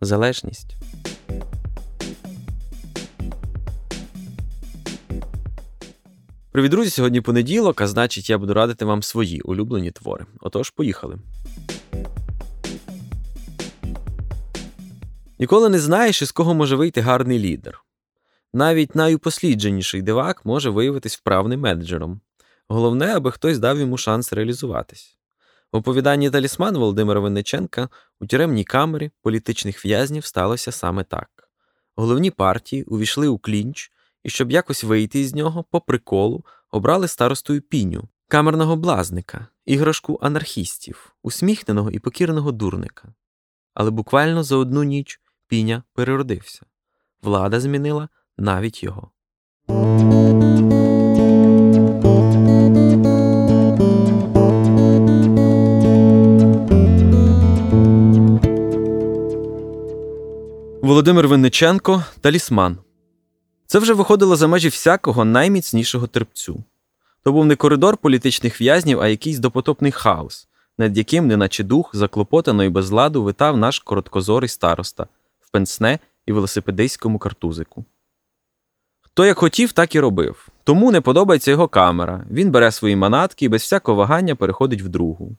залежність. 0.00 0.76
Привіт, 6.52 6.70
друзі! 6.70 6.90
Сьогодні 6.90 7.20
понеділок, 7.20 7.80
а 7.80 7.86
значить, 7.86 8.30
я 8.30 8.38
буду 8.38 8.54
радити 8.54 8.84
вам 8.84 9.02
свої 9.02 9.40
улюблені 9.40 9.90
твори. 9.90 10.26
Отож, 10.40 10.70
поїхали. 10.70 11.18
Ніколи 15.38 15.68
не 15.68 15.78
знаєш, 15.78 16.22
із 16.22 16.32
кого 16.32 16.54
може 16.54 16.76
вийти 16.76 17.00
гарний 17.00 17.38
лідер. 17.38 17.84
Навіть 18.52 18.94
найупослідженіший 18.94 20.02
дивак 20.02 20.44
може 20.44 20.70
виявитись 20.70 21.16
вправним 21.16 21.60
менеджером. 21.60 22.20
Головне, 22.68 23.06
аби 23.06 23.32
хтось 23.32 23.58
дав 23.58 23.78
йому 23.78 23.96
шанс 23.96 24.32
реалізуватись. 24.32 25.18
В 25.74 25.76
оповіданні 25.76 26.30
талісман 26.30 26.76
Володимира 26.76 27.20
Винниченка 27.20 27.88
у 28.20 28.26
тюремній 28.26 28.64
камері 28.64 29.10
політичних 29.22 29.86
в'язнів 29.86 30.24
сталося 30.24 30.72
саме 30.72 31.04
так. 31.04 31.28
Головні 31.96 32.30
партії 32.30 32.82
увійшли 32.84 33.28
у 33.28 33.38
клінч, 33.38 33.92
і 34.22 34.30
щоб 34.30 34.50
якось 34.50 34.84
вийти 34.84 35.20
із 35.20 35.34
нього, 35.34 35.64
по 35.70 35.80
приколу, 35.80 36.44
обрали 36.70 37.08
старостою 37.08 37.62
піню, 37.62 38.08
камерного 38.28 38.76
блазника, 38.76 39.46
іграшку 39.66 40.18
анархістів, 40.22 41.16
усміхненого 41.22 41.90
і 41.90 41.98
покірного 41.98 42.52
дурника. 42.52 43.14
Але 43.74 43.90
буквально 43.90 44.42
за 44.42 44.56
одну 44.56 44.82
ніч 44.82 45.20
піня 45.48 45.82
переродився. 45.94 46.62
Влада 47.22 47.60
змінила 47.60 48.08
навіть 48.38 48.82
його. 48.82 49.10
Володимир 60.84 61.28
Винниченко 61.28 62.04
Талісман. 62.20 62.78
Це 63.66 63.78
вже 63.78 63.92
виходило 63.92 64.36
за 64.36 64.46
межі 64.46 64.68
всякого 64.68 65.24
найміцнішого 65.24 66.06
терпцю. 66.06 66.64
То 67.22 67.32
був 67.32 67.46
не 67.46 67.56
коридор 67.56 67.96
політичних 67.96 68.60
в'язнів, 68.60 69.00
а 69.00 69.08
якийсь 69.08 69.38
допотопний 69.38 69.92
хаос, 69.92 70.48
над 70.78 70.98
яким, 70.98 71.26
неначе 71.26 71.64
дух, 71.64 71.90
заклопотано 71.92 72.64
і 72.64 72.68
без 72.68 72.90
ладу 72.90 73.22
витав 73.22 73.56
наш 73.56 73.78
короткозорий 73.78 74.48
староста 74.48 75.06
в 75.40 75.50
пенсне 75.50 75.98
і 76.26 76.32
велосипедистському 76.32 77.18
картузику. 77.18 77.84
Хто 79.00 79.26
як 79.26 79.38
хотів, 79.38 79.72
так 79.72 79.94
і 79.94 80.00
робив. 80.00 80.48
Тому 80.64 80.92
не 80.92 81.00
подобається 81.00 81.50
його 81.50 81.68
камера. 81.68 82.26
Він 82.30 82.50
бере 82.50 82.72
свої 82.72 82.96
манатки 82.96 83.44
і 83.44 83.48
без 83.48 83.62
всякого 83.62 83.98
вагання 83.98 84.34
переходить 84.34 84.82
в 84.82 84.88
другу. 84.88 85.36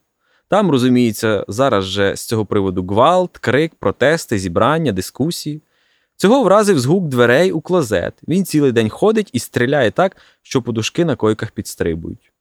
Там, 0.50 0.72
розуміється, 0.72 1.46
зараз 1.48 1.86
же 1.86 2.16
з 2.16 2.26
цього 2.26 2.46
приводу 2.46 2.84
гвалт, 2.84 3.38
крик, 3.38 3.76
протести, 3.76 4.40
зібрання, 4.40 4.92
дискусії. 4.92 5.62
Цього 6.18 6.44
вразив 6.44 6.80
згук 6.80 7.08
дверей 7.08 7.52
у 7.52 7.62
клозет. 7.62 8.14
Він 8.28 8.46
цілий 8.46 8.72
день 8.72 8.90
ходить 8.90 9.30
і 9.34 9.40
стріляє 9.40 9.92
так, 9.92 10.18
що 10.42 10.62
подушки 10.62 11.06
на 11.06 11.16
койках 11.16 11.52
підстрибують. 11.52 12.32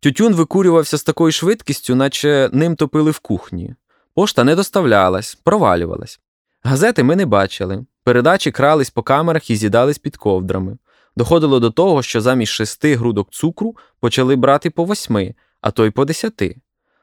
Тютюн 0.00 0.34
викурювався 0.34 0.98
з 0.98 1.04
такою 1.04 1.32
швидкістю, 1.32 1.94
наче 1.94 2.50
ним 2.52 2.76
топили 2.76 3.10
в 3.10 3.18
кухні. 3.18 3.74
Пошта 4.14 4.44
не 4.44 4.56
доставлялась, 4.56 5.34
провалювалась. 5.34 6.20
Газети 6.62 7.02
ми 7.02 7.16
не 7.16 7.26
бачили. 7.26 7.84
Передачі 8.04 8.50
крались 8.50 8.90
по 8.90 9.02
камерах 9.02 9.50
і 9.50 9.56
з'їдались 9.56 9.98
під 9.98 10.16
ковдрами. 10.16 10.78
Доходило 11.16 11.60
до 11.60 11.70
того, 11.70 12.02
що 12.02 12.20
замість 12.20 12.52
шести 12.52 12.96
грудок 12.96 13.30
цукру 13.30 13.76
почали 14.00 14.36
брати 14.36 14.70
по 14.70 14.84
восьми, 14.84 15.34
а 15.60 15.70
то 15.70 15.86
й 15.86 15.90
по 15.90 16.04
десяти. 16.04 16.56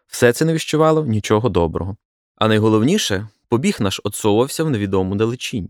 Все 0.08 0.34
це 0.34 0.46
не 0.46 0.54
віщувало 0.54 1.06
нічого 1.06 1.50
доброго. 1.50 1.98
А 2.36 2.48
найголовніше, 2.48 3.28
побіг 3.50 3.78
наш 3.80 4.02
отсовувався 4.04 4.64
в 4.64 4.70
невідому 4.70 5.16
далечінь. 5.16 5.70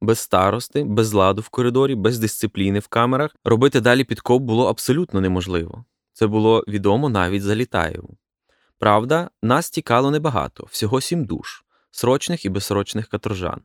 Без 0.00 0.18
старости, 0.18 0.84
без 0.84 1.12
ладу 1.12 1.42
в 1.42 1.48
коридорі, 1.48 1.94
без 1.94 2.18
дисципліни 2.18 2.78
в 2.78 2.88
камерах 2.88 3.36
робити 3.44 3.80
далі 3.80 4.04
підкоп 4.04 4.42
було 4.42 4.68
абсолютно 4.68 5.20
неможливо. 5.20 5.84
Це 6.12 6.26
було 6.26 6.64
відомо 6.68 7.08
навіть 7.08 7.42
за 7.42 7.56
Літаєву. 7.56 8.16
Правда, 8.78 9.30
нас 9.42 9.70
тікало 9.70 10.10
небагато, 10.10 10.66
всього 10.70 11.00
сім 11.00 11.24
душ, 11.24 11.64
срочних 11.90 12.44
і 12.44 12.48
безсрочних 12.48 13.08
каторжан. 13.08 13.60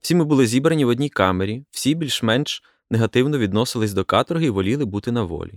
Всі 0.00 0.14
ми 0.14 0.24
були 0.24 0.46
зібрані 0.46 0.84
в 0.84 0.88
одній 0.88 1.08
камері, 1.08 1.64
всі 1.70 1.94
більш-менш 1.94 2.62
негативно 2.90 3.38
відносились 3.38 3.92
до 3.92 4.04
каторги 4.04 4.46
і 4.46 4.50
воліли 4.50 4.84
бути 4.84 5.12
на 5.12 5.22
волі. 5.22 5.52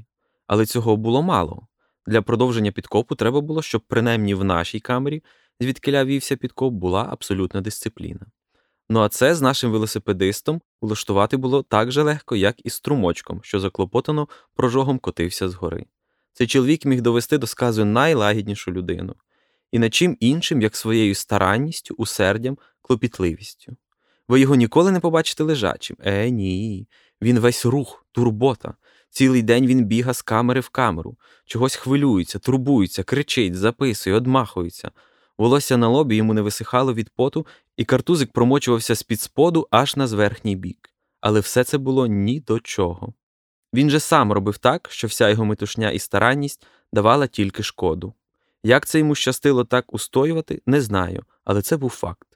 Але 0.47 0.65
цього 0.65 0.97
було 0.97 1.21
мало. 1.21 1.67
Для 2.07 2.21
продовження 2.21 2.71
підкопу 2.71 3.15
треба 3.15 3.41
було, 3.41 3.61
щоб 3.61 3.81
принаймні 3.81 4.33
в 4.33 4.43
нашій 4.43 4.79
камері, 4.79 5.23
звідкиля 5.59 6.05
вівся 6.05 6.35
підкоп, 6.35 6.73
була 6.73 7.07
абсолютна 7.11 7.61
дисципліна. 7.61 8.25
Ну 8.89 8.99
а 8.99 9.09
це 9.09 9.35
з 9.35 9.41
нашим 9.41 9.71
велосипедистом 9.71 10.61
влаштувати 10.81 11.37
було 11.37 11.63
так 11.63 11.91
же 11.91 12.01
легко, 12.01 12.35
як 12.35 12.65
і 12.65 12.69
з 12.69 12.73
струмочком, 12.73 13.39
що 13.43 13.59
заклопотано 13.59 14.27
прожогом 14.55 14.99
котився 14.99 15.49
згори. 15.49 15.85
Цей 16.33 16.47
чоловік 16.47 16.85
міг 16.85 17.01
довести 17.01 17.37
до 17.37 17.47
сказу 17.47 17.85
найлагіднішу 17.85 18.71
людину, 18.71 19.15
і 19.71 19.79
над 19.79 19.93
чим 19.93 20.17
іншим, 20.19 20.61
як 20.61 20.75
своєю 20.75 21.15
старанністю, 21.15 21.95
усердям, 21.97 22.57
клопітливістю. 22.81 23.75
Ви 24.27 24.39
його 24.39 24.55
ніколи 24.55 24.91
не 24.91 24.99
побачите 24.99 25.43
лежачим. 25.43 25.97
Е, 26.05 26.29
ні. 26.29 26.87
Він 27.21 27.39
весь 27.39 27.65
рух, 27.65 28.05
турбота. 28.11 28.73
Цілий 29.15 29.41
день 29.41 29.67
він 29.67 29.85
біга 29.85 30.13
з 30.13 30.21
камери 30.21 30.59
в 30.59 30.69
камеру, 30.69 31.17
чогось 31.45 31.75
хвилюється, 31.75 32.39
турбується, 32.39 33.03
кричить, 33.03 33.55
записує, 33.55 34.15
одмахується. 34.15 34.91
Волосся 35.37 35.77
на 35.77 35.87
лобі 35.87 36.15
йому 36.15 36.33
не 36.33 36.41
висихало 36.41 36.93
від 36.93 37.09
поту, 37.09 37.47
і 37.77 37.85
картузик 37.85 38.31
промочувався 38.31 38.95
з-під 38.95 39.21
споду 39.21 39.67
аж 39.71 39.95
на 39.95 40.07
зверхній 40.07 40.55
бік. 40.55 40.89
Але 41.21 41.39
все 41.39 41.63
це 41.63 41.77
було 41.77 42.07
ні 42.07 42.39
до 42.39 42.59
чого. 42.59 43.13
Він 43.73 43.89
же 43.89 43.99
сам 43.99 44.31
робив 44.31 44.57
так, 44.57 44.87
що 44.91 45.07
вся 45.07 45.29
його 45.29 45.45
метушня 45.45 45.91
і 45.91 45.99
старанність 45.99 46.65
давала 46.93 47.27
тільки 47.27 47.63
шкоду. 47.63 48.13
Як 48.63 48.85
це 48.85 48.99
йому 48.99 49.15
щастило 49.15 49.63
так 49.63 49.93
устоювати, 49.93 50.61
не 50.65 50.81
знаю, 50.81 51.23
але 51.43 51.61
це 51.61 51.77
був 51.77 51.89
факт. 51.89 52.27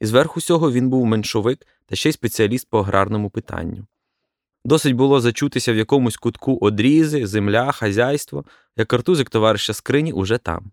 І 0.00 0.06
зверху 0.06 0.40
всього 0.40 0.72
він 0.72 0.88
був 0.88 1.06
меншовик 1.06 1.66
та 1.86 1.96
ще 1.96 2.08
й 2.08 2.12
спеціаліст 2.12 2.70
по 2.70 2.78
аграрному 2.78 3.30
питанню. 3.30 3.86
Досить 4.64 4.94
було 4.94 5.20
зачутися 5.20 5.72
в 5.72 5.76
якомусь 5.76 6.16
кутку 6.16 6.58
одрізи, 6.60 7.26
земля, 7.26 7.72
хазяйство, 7.72 8.44
як 8.76 8.88
картузик 8.88 9.30
товариша 9.30 9.72
скрині 9.72 10.12
уже 10.12 10.38
там. 10.38 10.70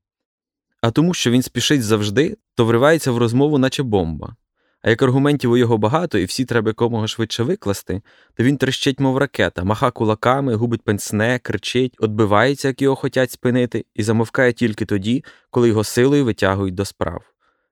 А 0.82 0.92
тому, 0.92 1.14
що 1.14 1.32
він 1.32 1.42
спішить 1.42 1.84
завжди, 1.84 2.38
то 2.56 2.66
вривається 2.66 3.12
в 3.12 3.18
розмову, 3.18 3.58
наче 3.58 3.84
бомба. 3.84 4.36
А 4.82 4.90
як 4.90 5.02
аргументів 5.02 5.52
у 5.52 5.58
його 5.58 5.78
багато, 5.78 6.18
і 6.18 6.26
всі 6.26 6.46
треба 6.46 6.70
якомога 6.70 7.08
швидше 7.08 7.44
викласти, 7.44 8.02
то 8.36 8.44
він 8.44 8.58
трещить, 8.58 9.00
мов 9.00 9.18
ракета, 9.18 9.64
маха 9.64 9.92
кулаками, 9.92 10.56
губить 10.56 10.82
пенсне, 10.82 11.40
кричить, 11.40 11.96
отбивається, 12.00 12.68
як 12.68 12.82
його 12.82 12.96
хотять 12.96 13.32
спинити, 13.32 13.86
і 13.96 14.04
замовкає 14.04 14.54
тільки 14.54 14.86
тоді, 14.86 15.24
коли 15.50 15.68
його 15.68 15.84
силою 15.84 16.26
витягують 16.26 16.76
до 16.76 16.86
справ. 16.86 17.22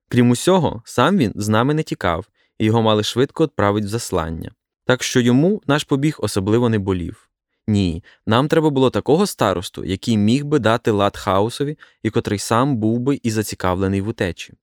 Крім 0.10 0.30
усього, 0.30 0.82
сам 0.86 1.18
він 1.18 1.34
з 1.36 1.48
нами 1.48 1.74
не 1.74 1.84
тікав, 1.84 2.26
і 2.58 2.66
його 2.66 2.82
мали 2.82 3.04
швидко 3.04 3.44
відправити 3.44 3.88
в 3.88 3.90
заслання. 3.90 4.52
Так 4.86 5.04
що 5.04 5.20
йому 5.20 5.62
наш 5.68 5.84
побіг 5.84 6.18
особливо 6.20 6.70
не 6.70 6.80
болів. 6.80 7.30
Ні, 7.68 8.04
нам 8.26 8.48
треба 8.48 8.70
було 8.70 8.90
такого 8.90 9.28
старосту, 9.28 9.86
який 9.86 10.18
міг 10.18 10.46
би 10.46 10.60
дати 10.60 10.92
лад 10.92 11.18
хаосові 11.18 11.78
і 12.04 12.10
котрий 12.10 12.40
сам 12.40 12.78
був 12.78 13.00
би 13.00 13.20
і 13.24 13.32
зацікавлений 13.32 14.02
в 14.02 14.08
утечі. 14.08 14.54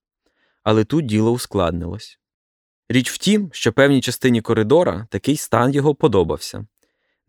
Але 0.62 0.84
тут 0.84 1.06
діло 1.06 1.32
ускладнилось. 1.32 2.18
Річ 2.88 3.10
в 3.10 3.18
тім, 3.18 3.50
що 3.52 3.72
певній 3.72 4.00
частині 4.00 4.40
коридора 4.40 5.06
такий 5.10 5.36
стан 5.36 5.74
його 5.74 5.94
подобався 5.94 6.66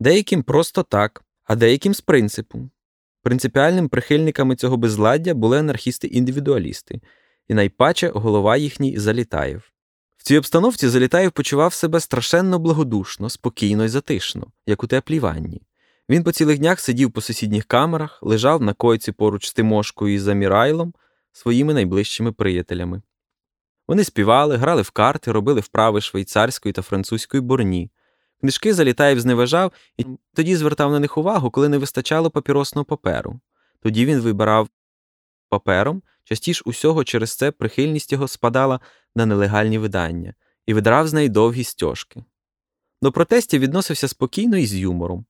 деяким 0.00 0.42
просто 0.42 0.82
так, 0.82 1.24
а 1.44 1.56
деяким 1.56 1.94
з 1.94 2.00
принципу. 2.00 2.70
Принципіальним 3.22 3.88
прихильниками 3.88 4.56
цього 4.56 4.76
безладдя 4.76 5.34
були 5.34 5.58
анархісти-індивідуалісти, 5.58 7.00
і 7.48 7.54
найпаче 7.54 8.08
голова 8.08 8.56
їхній 8.56 8.98
Залітаєв. 8.98 9.73
Цій 10.26 10.38
обстановці 10.38 10.88
Залітаєв 10.88 11.32
почував 11.32 11.72
себе 11.72 12.00
страшенно 12.00 12.58
благодушно, 12.58 13.30
спокійно 13.30 13.84
і 13.84 13.88
затишно, 13.88 14.46
як 14.66 14.84
у 14.84 14.86
теплій 14.86 15.18
ванні. 15.18 15.62
Він 16.08 16.24
по 16.24 16.32
цілих 16.32 16.58
днях 16.58 16.80
сидів 16.80 17.12
по 17.12 17.20
сусідніх 17.20 17.64
камерах, 17.64 18.18
лежав 18.22 18.62
на 18.62 18.72
койці 18.72 19.12
поруч 19.12 19.46
з 19.46 19.52
Тимошкою 19.52 20.14
і 20.14 20.18
Замірайлом, 20.18 20.94
своїми 21.32 21.74
найближчими 21.74 22.32
приятелями. 22.32 23.02
Вони 23.88 24.04
співали, 24.04 24.56
грали 24.56 24.82
в 24.82 24.90
карти, 24.90 25.32
робили 25.32 25.60
вправи 25.60 26.00
швейцарської 26.00 26.72
та 26.72 26.82
французької 26.82 27.40
борні. 27.40 27.90
Книжки 28.40 28.74
Залітаєв 28.74 29.20
зневажав 29.20 29.72
і 29.96 30.06
тоді 30.34 30.56
звертав 30.56 30.92
на 30.92 31.00
них 31.00 31.18
увагу, 31.18 31.50
коли 31.50 31.68
не 31.68 31.78
вистачало 31.78 32.30
папіросного 32.30 32.84
паперу. 32.84 33.40
Тоді 33.82 34.06
він 34.06 34.20
вибирав 34.20 34.68
папером, 35.48 36.02
частіше 36.24 36.62
усього 36.66 37.04
через 37.04 37.36
це 37.36 37.50
прихильність 37.50 38.12
його 38.12 38.28
спадала 38.28 38.80
на 39.14 39.26
нелегальні 39.26 39.78
видання 39.78 40.34
і 40.66 40.74
видрав 40.74 41.08
з 41.08 41.12
неї 41.12 41.28
довгі 41.28 41.64
стьожки. 41.64 42.24
До 43.02 43.12
протестів 43.12 43.60
відносився 43.60 44.08
спокійно 44.08 44.56
і 44.56 44.66
з 44.66 44.74
юмором. 44.74 45.24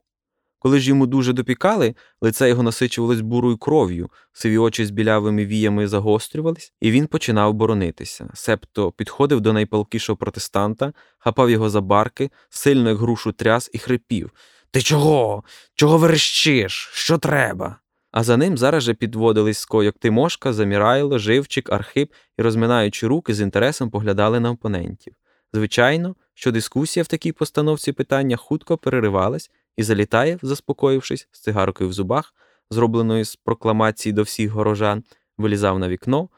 Коли 0.64 0.80
ж 0.80 0.88
йому 0.88 1.06
дуже 1.06 1.32
допікали, 1.32 1.94
лице 2.20 2.48
його 2.48 2.62
насичувалось 2.62 3.20
бурою 3.20 3.56
кров'ю, 3.56 4.10
сиві 4.32 4.58
очі 4.58 4.86
з 4.86 4.90
білявими 4.90 5.46
віями 5.46 5.88
загострювались, 5.88 6.72
і 6.80 6.90
він 6.90 7.06
починав 7.06 7.54
боронитися. 7.54 8.30
Септо 8.34 8.92
підходив 8.92 9.40
до 9.40 9.52
найпалкішого 9.52 10.16
протестанта, 10.16 10.92
хапав 11.18 11.50
його 11.50 11.70
за 11.70 11.80
барки, 11.80 12.30
сильно 12.50 12.88
як 12.88 12.98
грушу 12.98 13.32
тряс 13.32 13.70
і 13.72 13.78
хрипів 13.78 14.30
Ти 14.70 14.82
чого? 14.82 15.44
Чого 15.74 15.98
верещиш? 15.98 16.90
Що 16.92 17.18
треба? 17.18 17.76
А 18.14 18.22
за 18.22 18.36
ним 18.36 18.58
зараз 18.58 18.82
же 18.82 18.94
підводились 18.94 19.58
скойок 19.58 19.98
Тимошка, 19.98 20.52
Замірайло, 20.52 21.18
Живчик, 21.18 21.72
Архип 21.72 22.12
і, 22.38 22.42
розминаючи 22.42 23.06
руки, 23.06 23.34
з 23.34 23.40
інтересом 23.40 23.90
поглядали 23.90 24.40
на 24.40 24.50
опонентів. 24.50 25.14
Звичайно, 25.52 26.16
що 26.34 26.52
дискусія 26.52 27.04
в 27.04 27.06
такій 27.06 27.32
постановці 27.32 27.92
питання 27.92 28.36
хутко 28.36 28.78
переривалась, 28.78 29.50
і 29.76 29.82
Залітаєв, 29.82 30.38
заспокоївшись, 30.42 31.28
з 31.32 31.40
цигаркою 31.40 31.90
в 31.90 31.92
зубах, 31.92 32.34
зробленою 32.70 33.24
з 33.24 33.36
прокламації 33.36 34.12
до 34.12 34.22
всіх 34.22 34.50
горожан, 34.50 35.04
вилізав 35.38 35.78
на 35.78 35.88
вікно, 35.88 36.28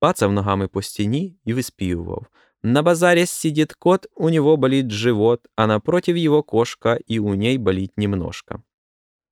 пацав 0.00 0.32
ногами 0.32 0.68
по 0.68 0.82
стіні 0.82 1.36
і 1.44 1.54
виспівував. 1.54 2.26
На 2.62 2.82
базаре 2.82 3.26
сидит 3.26 3.74
кот, 3.74 4.06
у 4.14 4.30
него 4.30 4.56
болит 4.56 4.90
живот, 4.90 5.40
а 5.56 5.66
напротив 5.66 6.16
его 6.16 6.42
кошка, 6.42 6.98
і 7.06 7.20
у 7.20 7.34
ней 7.34 7.58
болить 7.58 7.98
немножко. 7.98 8.62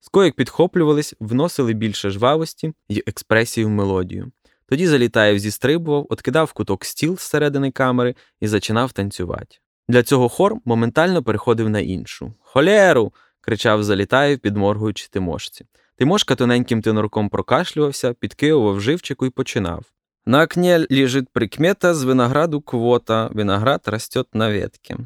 Скоїк 0.05 0.35
підхоплювались, 0.35 1.15
вносили 1.19 1.73
більше 1.73 2.09
жвавості 2.09 2.73
й 2.89 3.03
експресії 3.07 3.65
в 3.65 3.69
мелодію. 3.69 4.31
Тоді 4.69 4.87
Залітаєв 4.87 5.39
зістрибував, 5.39 6.05
откидав 6.09 6.53
куток 6.53 6.85
стіл 6.85 7.17
зсередини 7.17 7.71
камери 7.71 8.15
і 8.39 8.47
зачинав 8.47 8.91
танцювати. 8.91 9.57
Для 9.87 10.03
цього 10.03 10.29
хор 10.29 10.55
моментально 10.65 11.23
переходив 11.23 11.69
на 11.69 11.79
іншу. 11.79 12.33
Холєру! 12.39 13.13
кричав 13.41 13.83
Залітаєв, 13.83 14.39
підморгуючи 14.39 15.07
Тимошці. 15.11 15.65
Тимошка 15.95 16.35
тоненьким 16.35 16.81
тенорком 16.81 17.29
прокашлювався, 17.29 18.13
підкивував 18.13 18.81
живчику 18.81 19.25
і 19.25 19.29
починав. 19.29 19.85
На 20.25 20.43
окне 20.43 20.87
лежить 20.91 21.29
прикмета 21.29 21.93
з 21.93 22.03
винограду 22.03 22.61
квота, 22.61 23.29
виноград 23.33 23.81
растет 23.85 24.27
на 24.33 24.49
ветке. 24.49 24.97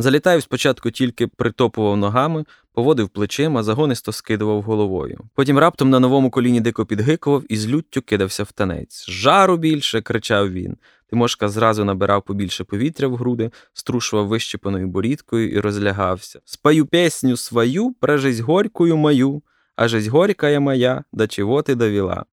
Залітаєв 0.00 0.42
спочатку 0.42 0.90
тільки 0.90 1.26
притопував 1.26 1.96
ногами, 1.96 2.44
поводив 2.72 3.08
плечима, 3.08 3.62
загонисто 3.62 4.12
скидував 4.12 4.62
головою. 4.62 5.20
Потім 5.34 5.58
раптом 5.58 5.90
на 5.90 6.00
новому 6.00 6.30
коліні 6.30 6.60
дико 6.60 6.86
підгикував 6.86 7.44
і 7.48 7.56
з 7.56 7.68
люттю 7.68 8.02
кидався 8.02 8.42
в 8.42 8.52
танець. 8.52 9.10
Жару 9.10 9.56
більше. 9.56 10.02
кричав 10.02 10.52
він. 10.52 10.76
Тимошка 11.10 11.48
зразу 11.48 11.84
набирав 11.84 12.22
побільше 12.22 12.64
повітря 12.64 13.08
в 13.08 13.16
груди, 13.16 13.50
струшував 13.72 14.26
вищепаною 14.26 14.86
борідкою 14.86 15.50
і 15.50 15.60
розлягався. 15.60 16.40
Спаю 16.44 16.86
песню 16.86 17.36
свою, 17.36 17.92
про 18.00 18.16
жизнь 18.16 18.42
горькую 18.42 18.96
мою, 18.96 19.42
а 19.76 19.88
жизнь 19.88 20.10
горькая 20.10 20.60
моя, 20.60 21.04
до 21.12 21.26
чого 21.26 21.62
ти 21.62 21.74
довела. 21.74 22.24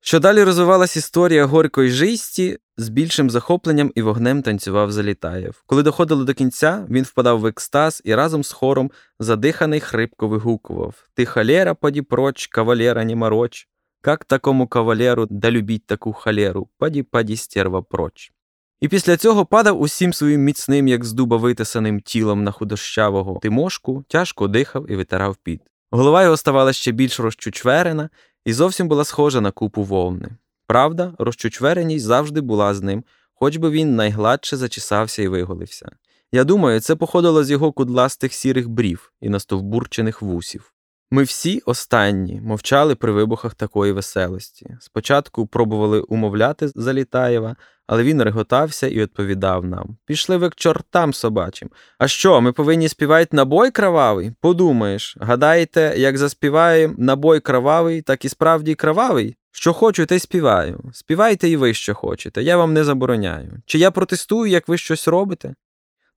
Що 0.00 0.20
далі 0.20 0.42
розвивалась 0.42 0.96
історія 0.96 1.44
горької 1.44 1.90
жисті, 1.90 2.58
з 2.76 2.88
більшим 2.88 3.30
захопленням 3.30 3.92
і 3.94 4.02
вогнем 4.02 4.42
танцював 4.42 4.92
Залітаєв. 4.92 5.62
Коли 5.66 5.82
доходило 5.82 6.24
до 6.24 6.34
кінця, 6.34 6.86
він 6.90 7.04
впадав 7.04 7.40
в 7.40 7.46
екстаз 7.46 8.02
і 8.04 8.14
разом 8.14 8.44
з 8.44 8.52
хором 8.52 8.90
задиханий 9.18 9.80
хрипко 9.80 10.28
вигукував 10.28 11.08
Ти 11.14 11.24
халера, 11.24 11.74
поді 11.74 12.02
проч, 12.02 12.46
кавалера 12.46 13.04
не 13.04 13.16
мороч. 13.16 13.68
Как 14.00 14.24
такому 14.24 14.66
кавалеру 14.66 15.26
да 15.30 15.50
любіть 15.50 15.86
таку 15.86 16.12
халеру, 16.12 16.68
паді 16.78 17.02
паді 17.02 17.36
стерва 17.36 17.82
проч. 17.82 18.32
І 18.80 18.88
після 18.88 19.16
цього 19.16 19.46
падав 19.46 19.80
усім 19.80 20.12
своїм 20.12 20.40
міцним, 20.40 20.88
як 20.88 21.04
з 21.04 21.12
дуба 21.12 21.36
витисаним 21.36 22.00
тілом 22.00 22.44
на 22.44 22.50
худощавого 22.50 23.38
Тимошку, 23.42 24.04
тяжко 24.08 24.48
дихав 24.48 24.90
і 24.90 24.96
витирав 24.96 25.36
піт. 25.36 25.60
Голова 25.90 26.22
його 26.22 26.36
ставала 26.36 26.72
ще 26.72 26.92
більш 26.92 27.20
розчучверена 27.20 28.10
і 28.46 28.52
зовсім 28.52 28.88
була 28.88 29.04
схожа 29.04 29.40
на 29.40 29.50
купу 29.50 29.82
вовни. 29.82 30.28
Правда, 30.66 31.14
розчучвереність 31.18 32.04
завжди 32.04 32.40
була 32.40 32.74
з 32.74 32.82
ним, 32.82 33.04
хоч 33.34 33.56
би 33.56 33.70
він 33.70 33.96
найгладше 33.96 34.56
зачесався 34.56 35.22
і 35.22 35.28
виголився. 35.28 35.88
Я 36.32 36.44
думаю, 36.44 36.80
це 36.80 36.96
походило 36.96 37.44
з 37.44 37.50
його 37.50 37.72
кудластих 37.72 38.32
сірих 38.32 38.68
брів 38.68 39.12
і 39.20 39.28
настовбурчених 39.28 40.22
вусів. 40.22 40.72
Ми 41.10 41.22
всі 41.22 41.62
останні 41.66 42.40
мовчали 42.40 42.94
при 42.94 43.12
вибухах 43.12 43.54
такої 43.54 43.92
веселості. 43.92 44.76
Спочатку 44.80 45.46
пробували 45.46 46.00
умовляти 46.00 46.68
Залітаєва, 46.74 47.56
але 47.86 48.02
він 48.02 48.22
реготався 48.22 48.88
і 48.88 48.98
відповідав 48.98 49.64
нам 49.64 49.96
Пішли 50.06 50.36
ви 50.36 50.48
к 50.48 50.54
чортам 50.56 51.14
собачим. 51.14 51.70
А 51.98 52.08
що, 52.08 52.40
ми 52.40 52.52
повинні 52.52 52.88
співати 52.88 53.36
набой 53.36 53.70
кровавий? 53.70 54.32
Подумаєш, 54.40 55.16
гадаєте, 55.20 55.94
як 55.96 56.18
заспіваємо 56.18 56.94
набой 56.98 57.40
кровавий, 57.40 58.02
так 58.02 58.24
і 58.24 58.28
справді 58.28 58.74
кровавий? 58.74 59.36
Що 59.52 59.72
хочу, 59.72 60.06
те 60.06 60.18
співаю. 60.18 60.80
Співайте 60.92 61.48
і 61.48 61.56
ви, 61.56 61.74
що 61.74 61.94
хочете, 61.94 62.42
я 62.42 62.56
вам 62.56 62.72
не 62.72 62.84
забороняю. 62.84 63.52
Чи 63.66 63.78
я 63.78 63.90
протестую, 63.90 64.50
як 64.50 64.68
ви 64.68 64.78
щось 64.78 65.08
робите? 65.08 65.54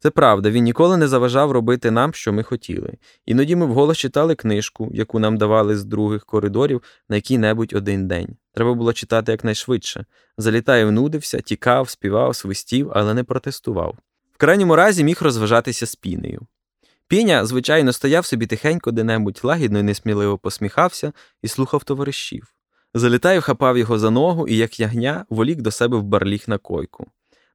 Це 0.02 0.10
правда, 0.10 0.50
він 0.50 0.64
ніколи 0.64 0.98
не 0.98 1.08
заважав 1.08 1.52
робити 1.52 1.92
нам, 1.92 2.14
що 2.14 2.34
ми 2.34 2.44
хотіли. 2.44 2.94
Іноді 3.26 3.56
ми 3.56 3.66
вголос 3.66 3.98
читали 3.98 4.36
книжку, 4.36 4.90
яку 4.94 5.20
нам 5.20 5.38
давали 5.38 5.78
з 5.78 5.84
других 5.84 6.26
коридорів 6.26 6.82
на 7.10 7.16
який-небудь 7.16 7.74
один 7.74 8.08
день. 8.08 8.38
Треба 8.54 8.74
було 8.74 8.94
читати 8.94 9.32
якнайшвидше. 9.32 10.06
Залітаєв, 10.38 10.92
нудився, 10.92 11.42
тікав, 11.42 11.90
співав, 11.90 12.36
свистів, 12.36 12.92
але 12.94 13.14
не 13.14 13.24
протестував. 13.24 13.98
В 14.34 14.38
крайньому 14.38 14.76
разі 14.76 15.04
міг 15.04 15.18
розважатися 15.22 15.86
з 15.86 15.96
пінею. 15.96 16.42
Піня, 17.08 17.46
звичайно, 17.46 17.94
стояв 17.94 18.26
собі 18.26 18.48
тихенько 18.48 18.92
де-небудь 18.92 19.40
лагідно 19.44 19.80
і 19.80 19.84
несміливо 19.84 20.38
посміхався 20.38 21.14
і 21.42 21.48
слухав 21.48 21.84
товаришів. 21.84 22.54
Залітаєв 22.94 23.42
хапав 23.42 23.78
його 23.78 24.00
за 24.00 24.10
ногу 24.10 24.48
і, 24.48 24.58
як 24.58 24.80
ягня, 24.80 25.26
волік 25.30 25.62
до 25.62 25.72
себе 25.72 25.98
в 25.98 26.04
барліг 26.04 26.44
на 26.48 26.58
койку. 26.58 27.08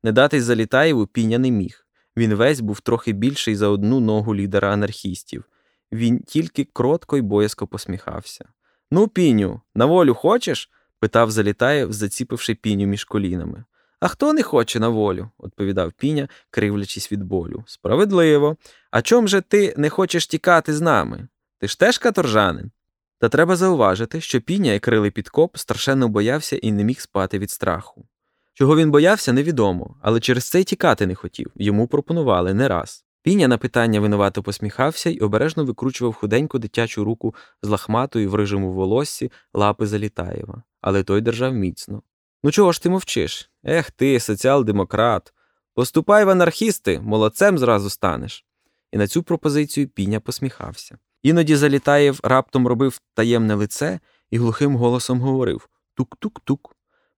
Не 0.02 0.12
датись 0.12 0.44
Залітаєву 0.44 1.06
піня 1.06 1.38
не 1.38 1.50
міг. 1.50 1.83
Він 2.16 2.34
весь 2.34 2.60
був 2.60 2.80
трохи 2.80 3.12
більший 3.12 3.56
за 3.56 3.68
одну 3.68 4.00
ногу 4.00 4.34
лідера 4.34 4.72
анархістів. 4.72 5.44
Він 5.92 6.18
тільки 6.18 6.64
кротко 6.64 7.16
й 7.16 7.20
боязко 7.20 7.66
посміхався. 7.66 8.44
Ну, 8.90 9.08
піню, 9.08 9.60
на 9.74 9.86
волю 9.86 10.14
хочеш? 10.14 10.70
питав 11.00 11.30
Залітаєв, 11.30 11.92
заціпивши 11.92 12.54
піню 12.54 12.86
між 12.86 13.04
колінами. 13.04 13.64
А 14.00 14.08
хто 14.08 14.32
не 14.32 14.42
хоче 14.42 14.80
на 14.80 14.88
волю? 14.88 15.30
відповідав 15.44 15.92
піня, 15.92 16.28
кривлячись 16.50 17.12
від 17.12 17.22
болю. 17.22 17.64
Справедливо. 17.66 18.56
А 18.90 19.02
чом 19.02 19.28
же 19.28 19.40
ти 19.40 19.74
не 19.76 19.90
хочеш 19.90 20.26
тікати 20.26 20.74
з 20.74 20.80
нами? 20.80 21.28
Ти 21.58 21.68
ж 21.68 21.78
теж 21.78 21.98
каторжанин? 21.98 22.70
Та 23.18 23.28
треба 23.28 23.56
зауважити, 23.56 24.20
що 24.20 24.40
піня, 24.40 24.72
як 24.72 24.82
крилий 24.82 25.10
підкоп, 25.10 25.56
страшенно 25.56 26.08
боявся 26.08 26.56
і 26.56 26.72
не 26.72 26.84
міг 26.84 27.00
спати 27.00 27.38
від 27.38 27.50
страху. 27.50 28.06
Чого 28.54 28.76
він 28.76 28.90
боявся, 28.90 29.32
невідомо, 29.32 29.96
але 30.02 30.20
через 30.20 30.48
це 30.48 30.60
й 30.60 30.64
тікати 30.64 31.06
не 31.06 31.14
хотів. 31.14 31.50
Йому 31.54 31.86
пропонували 31.86 32.54
не 32.54 32.68
раз. 32.68 33.04
Піня 33.22 33.48
на 33.48 33.58
питання 33.58 34.00
винувато 34.00 34.42
посміхався 34.42 35.10
й 35.10 35.20
обережно 35.20 35.64
викручував 35.64 36.14
худеньку 36.14 36.58
дитячу 36.58 37.04
руку 37.04 37.34
з 37.62 37.68
лахматою 37.68 38.30
в 38.30 38.34
рижому 38.34 38.72
волоссі 38.72 39.32
лапи 39.54 39.86
Залітаєва, 39.86 40.62
але 40.80 41.02
той 41.02 41.20
держав 41.20 41.54
міцно. 41.54 42.02
Ну 42.42 42.50
чого 42.50 42.72
ж 42.72 42.82
ти 42.82 42.88
мовчиш? 42.88 43.50
Ех 43.64 43.90
ти, 43.90 44.20
соціал-демократ. 44.20 45.32
Поступай 45.74 46.24
в 46.24 46.30
анархісти, 46.30 47.00
молодцем 47.00 47.58
зразу 47.58 47.90
станеш. 47.90 48.44
І 48.92 48.96
на 48.96 49.06
цю 49.06 49.22
пропозицію 49.22 49.88
піня 49.88 50.20
посміхався. 50.20 50.98
Іноді 51.22 51.56
Залітаєв 51.56 52.20
раптом 52.22 52.66
робив 52.66 53.00
таємне 53.14 53.54
лице 53.54 54.00
і 54.30 54.38
глухим 54.38 54.76
голосом 54.76 55.20
говорив 55.20 55.68
Тук-тук-тук. 55.94 56.73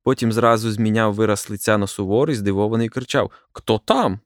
Потім 0.07 0.33
зразу 0.33 0.73
зміняв 0.73 1.15
вираз 1.15 1.51
лиця 1.51 1.79
на 1.79 1.87
суворий, 1.87 2.37
здивований 2.37 2.89
кричав 2.89 3.31
Хто 3.53 3.79
там? 3.79 4.21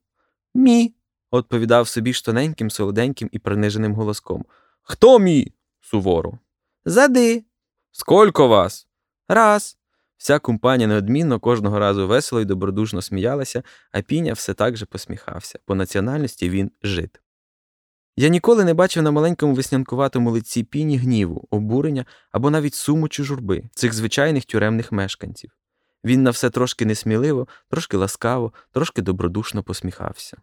Мі. 0.54 0.94
відповідав 1.32 1.88
собі 1.88 2.12
ж 2.12 2.24
тоненьким, 2.24 2.70
солоденьким 2.70 3.28
і 3.32 3.38
приниженим 3.38 3.94
голоском. 3.94 4.44
Хто 4.82 5.18
мі? 5.18 5.52
суворо. 5.80 6.38
Зади. 6.84 7.44
Сколько 7.92 8.48
вас? 8.48 8.88
Раз. 9.28 9.78
Вся 10.16 10.38
компанія 10.38 10.88
неодмінно 10.88 11.40
кожного 11.40 11.78
разу 11.78 12.08
весело 12.08 12.40
і 12.40 12.44
добродушно 12.44 13.02
сміялася, 13.02 13.62
а 13.92 14.00
піня 14.00 14.32
все 14.32 14.54
так 14.54 14.76
же 14.76 14.86
посміхався. 14.86 15.58
По 15.64 15.74
національності 15.74 16.50
він 16.50 16.70
жит. 16.82 17.20
Я 18.16 18.28
ніколи 18.28 18.64
не 18.64 18.74
бачив 18.74 19.02
на 19.02 19.10
маленькому 19.10 19.54
веснянкуватому 19.54 20.30
лиці 20.30 20.62
піні 20.64 20.96
гніву, 20.96 21.48
обурення 21.50 22.04
або 22.32 22.50
навіть 22.50 22.74
суму 22.74 23.08
чи 23.08 23.24
журби 23.24 23.62
цих 23.74 23.92
звичайних 23.92 24.44
тюремних 24.44 24.92
мешканців. 24.92 25.50
Він 26.04 26.22
на 26.22 26.30
все 26.30 26.50
трошки 26.50 26.86
несміливо, 26.86 27.48
трошки 27.70 27.96
ласкаво, 27.96 28.52
трошки 28.72 29.02
добродушно 29.02 29.62
посміхався. 29.62 30.36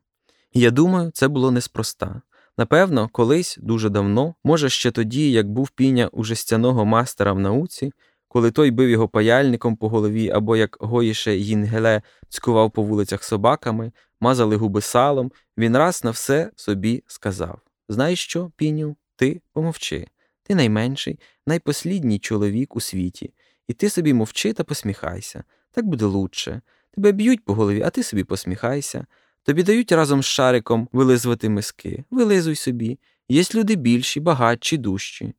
Я 0.54 0.72
думаю, 0.72 1.12
це 1.12 1.28
було 1.28 1.52
неспроста. 1.52 2.22
Напевно, 2.58 3.10
колись 3.12 3.58
дуже 3.62 3.90
давно, 3.90 4.36
може 4.44 4.70
ще 4.70 4.92
тоді, 4.92 5.32
як 5.32 5.50
був 5.52 5.70
піня 5.70 6.10
у 6.12 6.24
жестяного 6.24 6.86
мастера 6.86 7.34
в 7.34 7.40
науці, 7.40 7.92
коли 8.28 8.52
той 8.52 8.72
бив 8.72 8.90
його 8.90 9.08
паяльником 9.08 9.76
по 9.76 9.90
голові, 9.90 10.30
або 10.30 10.58
як 10.58 10.78
Гоїше 10.80 11.38
Їнгеле 11.38 12.02
цькував 12.30 12.72
по 12.72 12.84
вулицях 12.84 13.24
собаками, 13.24 13.92
мазали 14.20 14.56
губи 14.56 14.82
салом, 14.82 15.32
він 15.58 15.78
раз 15.78 16.04
на 16.04 16.12
все 16.12 16.52
собі 16.56 17.04
сказав 17.08 17.60
Знаєш 17.90 18.24
що, 18.24 18.52
піню, 18.56 18.96
ти 19.16 19.42
помовчи. 19.54 20.08
Ти 20.44 20.56
найменший, 20.56 21.20
найпослідній 21.48 22.20
чоловік 22.20 22.76
у 22.76 22.82
світі, 22.82 23.34
і 23.68 23.74
ти 23.74 23.90
собі 23.90 24.14
мовчи 24.14 24.54
та 24.54 24.64
посміхайся. 24.64 25.44
Так 25.72 25.86
буде 25.86 26.06
лучше. 26.06 26.62
Тебе 26.92 27.12
б'ють 27.12 27.46
по 27.46 27.54
голові, 27.54 27.82
а 27.82 27.90
ти 27.90 28.04
собі 28.04 28.24
посміхайся. 28.24 29.06
Тобі 29.44 29.64
дають 29.64 29.92
разом 29.92 30.24
з 30.24 30.26
шариком 30.26 30.90
вилизувати 30.92 31.50
миски. 31.50 32.04
Вилизуй 32.12 32.56
собі. 32.56 33.00
Єсть 33.30 33.56
люди 33.56 33.76
більші, 33.76 34.20
багатші, 34.20 34.78
дужчі. 34.78 35.34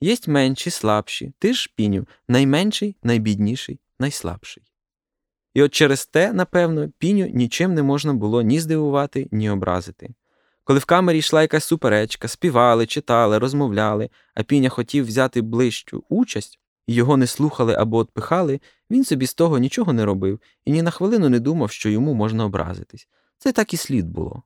Єсть 0.00 0.28
менші, 0.28 0.70
слабші. 0.70 1.32
Ти 1.38 1.52
ж, 1.54 1.72
піню, 1.74 2.06
найменший, 2.28 2.96
найбідніший, 3.02 3.80
найслабший. 3.98 4.62
І 5.54 5.62
от 5.62 5.74
через 5.74 6.06
те, 6.06 6.32
напевно, 6.32 6.88
піню 6.98 7.26
нічим 7.26 7.74
не 7.74 7.82
можна 7.82 8.14
було 8.14 8.42
ні 8.42 8.60
здивувати, 8.60 9.28
ні 9.30 9.50
образити. 9.50 10.14
Коли 10.64 10.78
в 10.78 10.84
камері 10.84 11.18
йшла 11.18 11.42
якась 11.42 11.64
суперечка, 11.64 12.28
співали, 12.28 12.86
читали, 12.86 13.38
розмовляли, 13.38 14.10
а 14.34 14.42
піня 14.42 14.68
хотів 14.68 15.06
взяти 15.06 15.42
ближчу 15.42 16.04
участь, 16.08 16.58
і 16.86 16.94
його 16.94 17.16
не 17.16 17.26
слухали 17.26 17.74
або 17.74 17.96
отпихали, 17.96 18.60
він 18.90 19.04
собі 19.04 19.26
з 19.26 19.34
того 19.34 19.58
нічого 19.58 19.92
не 19.92 20.04
робив 20.04 20.40
і 20.64 20.72
ні 20.72 20.82
на 20.82 20.90
хвилину 20.90 21.28
не 21.28 21.40
думав, 21.40 21.70
що 21.70 21.88
йому 21.88 22.14
можна 22.14 22.44
образитись. 22.44 23.08
Це 23.38 23.52
так 23.52 23.74
і 23.74 23.76
слід 23.76 24.08
було. 24.08 24.42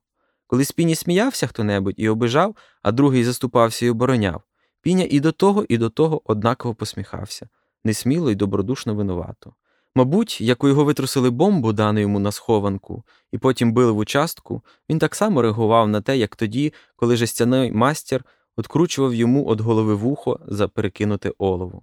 Коли 0.47 0.65
з 0.65 0.71
піні 0.71 0.95
сміявся 0.95 1.47
хто 1.47 1.63
небудь 1.63 1.95
і 1.97 2.09
обижав, 2.09 2.55
а 2.81 2.91
другий 2.91 3.23
заступався 3.23 3.85
і 3.85 3.89
обороняв, 3.89 4.41
піня 4.81 5.07
і 5.09 5.19
до 5.19 5.31
того, 5.31 5.65
і 5.69 5.77
до 5.77 5.89
того 5.89 6.21
однаково 6.25 6.75
посміхався, 6.75 7.49
несміло 7.83 8.31
й 8.31 8.35
добродушно 8.35 8.95
винувато. 8.95 9.53
Мабуть, 9.95 10.41
як 10.41 10.63
у 10.63 10.67
його 10.67 10.83
витрусили 10.83 11.29
бомбу, 11.29 11.73
дану 11.73 11.99
йому 11.99 12.19
на 12.19 12.31
схованку, 12.31 13.03
і 13.31 13.37
потім 13.37 13.73
били 13.73 13.91
в 13.91 13.97
участку, 13.97 14.63
він 14.89 14.99
так 14.99 15.15
само 15.15 15.41
реагував 15.41 15.87
на 15.87 16.01
те, 16.01 16.17
як 16.17 16.35
тоді, 16.35 16.73
коли 16.95 17.15
жестяний 17.15 17.71
мастер 17.71 18.25
откручував 18.55 19.13
йому 19.13 19.45
від 19.45 19.61
голови 19.61 19.95
вухо 19.95 20.39
за 20.47 20.67
перекинуте 20.67 21.33
олово. 21.37 21.81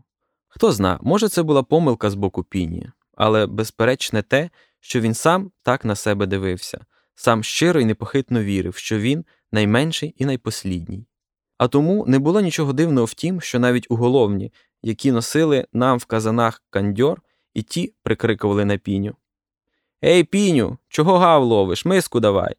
Хто 0.59 0.73
зна, 0.73 0.99
може, 1.03 1.29
це 1.29 1.43
була 1.43 1.63
помилка 1.63 2.11
з 2.11 2.15
боку 2.15 2.43
піні, 2.43 2.91
але 3.17 3.47
безперечне 3.47 4.23
те, 4.23 4.51
що 4.81 5.01
він 5.01 5.15
сам 5.15 5.51
так 5.63 5.85
на 5.85 5.95
себе 5.95 6.27
дивився, 6.27 6.81
сам 7.15 7.43
щиро 7.43 7.81
й 7.81 7.85
непохитно 7.85 8.43
вірив, 8.43 8.75
що 8.75 8.99
він 8.99 9.25
найменший 9.53 10.15
і 10.17 10.25
найпослідній. 10.25 11.07
А 11.59 11.69
тому 11.69 12.05
не 12.07 12.19
було 12.19 12.41
нічого 12.41 12.73
дивного 12.73 13.05
в 13.05 13.15
тім, 13.15 13.41
що 13.41 13.59
навіть 13.59 13.87
уголовні, 13.91 14.53
які 14.83 15.13
носили 15.13 15.67
нам 15.73 15.99
в 15.99 16.05
казанах 16.05 16.63
кандьор, 16.71 17.23
і 17.55 17.63
ті 17.63 17.95
прикрикували 18.03 18.65
на 18.65 18.79
піню. 18.79 19.15
Ей, 20.05 20.25
піню, 20.25 20.79
чого 20.89 21.19
гав 21.19 21.43
ловиш? 21.43 21.85
Миску 21.85 22.21
давай. 22.21 22.55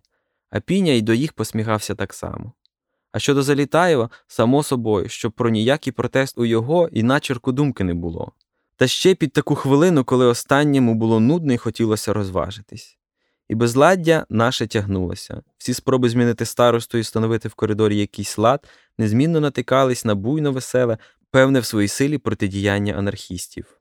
А 0.50 0.60
піня 0.60 0.92
й 0.92 1.02
до 1.02 1.14
їх 1.14 1.34
посміхався 1.34 1.96
так 1.96 2.14
само. 2.14 2.54
А 3.12 3.20
щодо 3.20 3.44
Залітаєва, 3.44 4.10
само 4.28 4.64
собою, 4.64 5.10
щоб 5.10 5.32
про 5.32 5.50
ніякий 5.50 5.94
протест 5.94 6.38
у 6.38 6.46
його 6.46 6.90
і 6.92 7.04
начерку 7.04 7.52
думки 7.52 7.84
не 7.84 7.94
було. 7.94 8.32
Та 8.76 8.88
ще 8.88 9.16
під 9.16 9.34
таку 9.34 9.56
хвилину, 9.56 10.04
коли 10.04 10.26
останньому 10.26 10.96
було 10.96 11.20
нудно 11.20 11.54
і 11.54 11.58
хотілося 11.58 12.14
розважитись. 12.14 12.98
І 13.50 13.56
безладдя 13.56 14.26
наше 14.30 14.68
тягнулося. 14.68 15.42
Всі 15.58 15.74
спроби 15.74 16.10
змінити 16.10 16.46
старосту 16.46 16.98
і 16.98 17.02
встановити 17.02 17.48
в 17.48 17.54
коридорі 17.54 17.98
якийсь 17.98 18.38
лад 18.38 18.68
незмінно 18.98 19.40
натикались 19.40 20.06
на 20.06 20.16
буйно 20.16 20.52
веселе, 20.52 20.98
певне 21.32 21.60
в 21.60 21.66
своїй 21.66 21.88
силі 21.88 22.18
протидіяння 22.18 22.94
анархістів. 22.94 23.79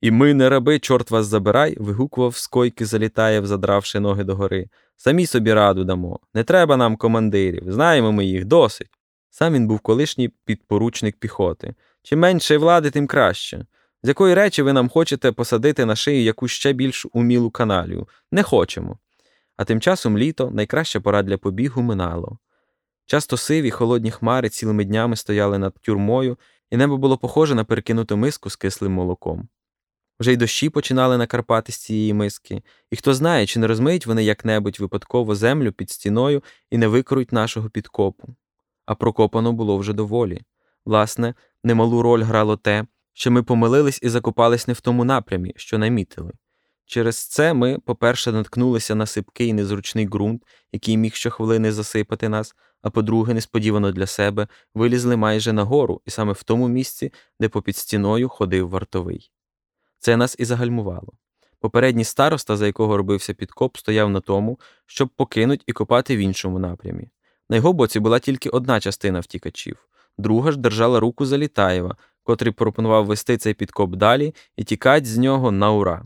І 0.00 0.10
ми, 0.10 0.34
не 0.34 0.48
раби, 0.48 0.78
чорт 0.78 1.10
вас 1.10 1.26
забирай, 1.26 1.76
вигукував 1.78 2.36
з 2.36 2.46
койки 2.46 2.86
Залітаєв, 2.86 3.46
задравши 3.46 4.00
ноги 4.00 4.24
догори. 4.24 4.68
Самі 4.96 5.26
собі 5.26 5.52
раду 5.52 5.84
дамо. 5.84 6.20
Не 6.34 6.44
треба 6.44 6.76
нам 6.76 6.96
командирів, 6.96 7.72
знаємо 7.72 8.12
ми 8.12 8.24
їх 8.24 8.44
досить. 8.44 8.88
Сам 9.30 9.54
він 9.54 9.66
був 9.66 9.80
колишній 9.80 10.28
підпоручник 10.44 11.16
піхоти. 11.16 11.74
Чим 12.02 12.18
менше 12.18 12.58
влади, 12.58 12.90
тим 12.90 13.06
краще. 13.06 13.66
З 14.02 14.08
якої 14.08 14.34
речі 14.34 14.62
ви 14.62 14.72
нам 14.72 14.88
хочете 14.88 15.32
посадити 15.32 15.84
на 15.84 15.96
шию 15.96 16.22
якусь 16.22 16.50
ще 16.50 16.72
більш 16.72 17.06
умілу 17.12 17.50
каналію? 17.50 18.08
Не 18.32 18.42
хочемо. 18.42 18.98
А 19.56 19.64
тим 19.64 19.80
часом 19.80 20.18
літо 20.18 20.50
найкраща 20.50 21.00
пора 21.00 21.22
для 21.22 21.38
побігу 21.38 21.82
минало. 21.82 22.38
Часто 23.06 23.36
сиві, 23.36 23.70
холодні 23.70 24.10
хмари 24.10 24.48
цілими 24.48 24.84
днями 24.84 25.16
стояли 25.16 25.58
над 25.58 25.74
тюрмою, 25.74 26.38
і 26.70 26.76
небо 26.76 26.96
було 26.96 27.18
похоже 27.18 27.54
на 27.54 27.64
перекинуту 27.64 28.16
миску 28.16 28.50
з 28.50 28.56
кислим 28.56 28.92
молоком. 28.92 29.48
Вже 30.20 30.32
й 30.32 30.36
дощі 30.36 30.70
починали 30.70 31.18
накарпати 31.18 31.72
з 31.72 31.76
цієї 31.76 32.14
миски, 32.14 32.62
і 32.90 32.96
хто 32.96 33.14
знає, 33.14 33.46
чи 33.46 33.60
не 33.60 33.66
розмиють 33.66 34.06
вони 34.06 34.24
як-небудь 34.24 34.80
випадково 34.80 35.34
землю 35.34 35.72
під 35.72 35.90
стіною 35.90 36.42
і 36.70 36.78
не 36.78 36.88
викорують 36.88 37.32
нашого 37.32 37.70
підкопу. 37.70 38.36
А 38.86 38.94
прокопано 38.94 39.52
було 39.52 39.78
вже 39.78 39.92
доволі. 39.92 40.42
Власне, 40.84 41.34
немалу 41.64 42.02
роль 42.02 42.22
грало 42.22 42.56
те, 42.56 42.86
що 43.12 43.30
ми 43.30 43.42
помилились 43.42 43.98
і 44.02 44.08
закопались 44.08 44.68
не 44.68 44.74
в 44.74 44.80
тому 44.80 45.04
напрямі, 45.04 45.52
що 45.56 45.78
намітили. 45.78 46.32
Через 46.86 47.26
це 47.26 47.54
ми, 47.54 47.78
по-перше, 47.78 48.32
наткнулися 48.32 48.94
на 48.94 49.06
сипкий 49.06 49.52
незручний 49.52 50.06
ґрунт, 50.06 50.42
який 50.72 50.96
міг 50.96 51.14
щохвилини 51.14 51.72
засипати 51.72 52.28
нас, 52.28 52.54
а 52.82 52.90
по-друге, 52.90 53.34
несподівано 53.34 53.92
для 53.92 54.06
себе, 54.06 54.48
вилізли 54.74 55.16
майже 55.16 55.52
нагору, 55.52 56.00
і 56.06 56.10
саме 56.10 56.32
в 56.32 56.42
тому 56.42 56.68
місці, 56.68 57.12
де 57.40 57.48
попід 57.48 57.76
стіною 57.76 58.28
ходив 58.28 58.68
вартовий. 58.68 59.30
Це 59.98 60.16
нас 60.16 60.36
і 60.38 60.44
загальмувало. 60.44 61.12
Попередній 61.60 62.04
староста, 62.04 62.56
за 62.56 62.66
якого 62.66 62.96
робився 62.96 63.34
підкоп, 63.34 63.76
стояв 63.76 64.10
на 64.10 64.20
тому, 64.20 64.58
щоб 64.86 65.08
покинуть 65.08 65.64
і 65.66 65.72
копати 65.72 66.16
в 66.16 66.18
іншому 66.18 66.58
напрямі. 66.58 67.08
На 67.48 67.56
його 67.56 67.72
боці 67.72 68.00
була 68.00 68.18
тільки 68.18 68.48
одна 68.48 68.80
частина 68.80 69.20
втікачів, 69.20 69.88
друга 70.18 70.52
ж 70.52 70.58
держала 70.58 71.00
руку 71.00 71.26
Залітаєва, 71.26 71.96
котрий 72.22 72.52
пропонував 72.52 73.06
вести 73.06 73.36
цей 73.36 73.54
підкоп 73.54 73.90
далі 73.90 74.34
і 74.56 74.64
тікати 74.64 75.06
з 75.06 75.18
нього 75.18 75.50
на 75.50 75.72
ура. 75.72 76.04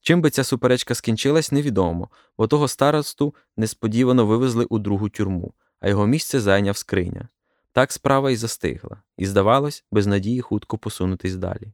Чим 0.00 0.22
би 0.22 0.30
ця 0.30 0.44
суперечка 0.44 0.94
скінчилась, 0.94 1.52
невідомо, 1.52 2.08
бо 2.38 2.46
того 2.46 2.68
старосту 2.68 3.34
несподівано 3.56 4.26
вивезли 4.26 4.64
у 4.64 4.78
другу 4.78 5.08
тюрму, 5.08 5.54
а 5.80 5.88
його 5.88 6.06
місце 6.06 6.40
зайняв 6.40 6.76
скриня. 6.76 7.28
Так 7.72 7.92
справа 7.92 8.30
і 8.30 8.36
застигла, 8.36 9.02
і, 9.16 9.26
здавалось, 9.26 9.84
без 9.92 10.06
надії 10.06 10.40
хутко 10.40 10.78
посунутись 10.78 11.36
далі. 11.36 11.72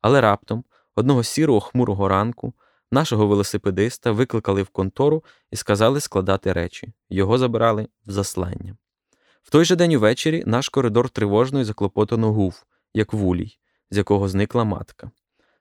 Але 0.00 0.20
раптом, 0.20 0.64
одного 0.96 1.22
сірого 1.22 1.60
хмурого 1.60 2.08
ранку, 2.08 2.54
нашого 2.90 3.26
велосипедиста 3.26 4.12
викликали 4.12 4.62
в 4.62 4.68
контору 4.68 5.24
і 5.50 5.56
сказали 5.56 6.00
складати 6.00 6.52
речі. 6.52 6.92
Його 7.10 7.38
забирали 7.38 7.88
в 8.06 8.10
заслання. 8.10 8.76
В 9.42 9.50
той 9.50 9.64
же 9.64 9.76
день 9.76 9.94
увечері 9.94 10.42
наш 10.46 10.68
коридор 10.68 11.10
тривожно 11.10 11.60
і 11.60 11.64
заклопотано 11.64 12.32
гув, 12.32 12.64
як 12.94 13.12
вулій, 13.12 13.58
з 13.90 13.96
якого 13.96 14.28
зникла 14.28 14.64
матка. 14.64 15.10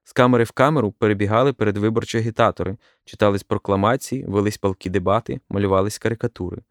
З 0.03 0.13
камери 0.13 0.43
в 0.43 0.51
камеру 0.51 0.91
перебігали 0.91 1.53
передвиборчі 1.53 2.17
агітатори, 2.17 2.77
читались 3.05 3.43
прокламації, 3.43 4.25
велись 4.27 4.57
палкі 4.57 4.89
дебати, 4.89 5.39
малювались 5.49 5.97
карикатури. 5.97 6.61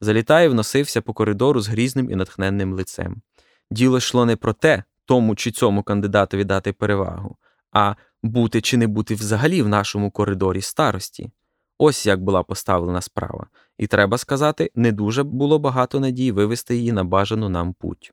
Залітаєв 0.00 0.54
носився 0.54 1.02
по 1.02 1.12
коридору 1.12 1.60
з 1.60 1.68
грізним 1.68 2.10
і 2.10 2.14
натхненним 2.14 2.72
лицем. 2.72 3.22
Діло 3.70 3.98
йшло 3.98 4.26
не 4.26 4.36
про 4.36 4.52
те, 4.52 4.84
тому 5.06 5.34
чи 5.34 5.50
цьому 5.50 5.82
кандидатові 5.82 6.44
дати 6.44 6.72
перевагу, 6.72 7.36
а 7.72 7.94
бути 8.22 8.60
чи 8.60 8.76
не 8.76 8.86
бути 8.86 9.14
взагалі 9.14 9.62
в 9.62 9.68
нашому 9.68 10.10
коридорі 10.10 10.62
старості. 10.62 11.30
Ось 11.78 12.06
як 12.06 12.22
була 12.22 12.42
поставлена 12.42 13.00
справа, 13.00 13.46
і 13.78 13.86
треба 13.86 14.18
сказати, 14.18 14.70
не 14.74 14.92
дуже 14.92 15.22
було 15.22 15.58
багато 15.58 16.00
надій 16.00 16.32
вивести 16.32 16.76
її 16.76 16.92
на 16.92 17.04
бажану 17.04 17.48
нам 17.48 17.72
путь. 17.72 18.12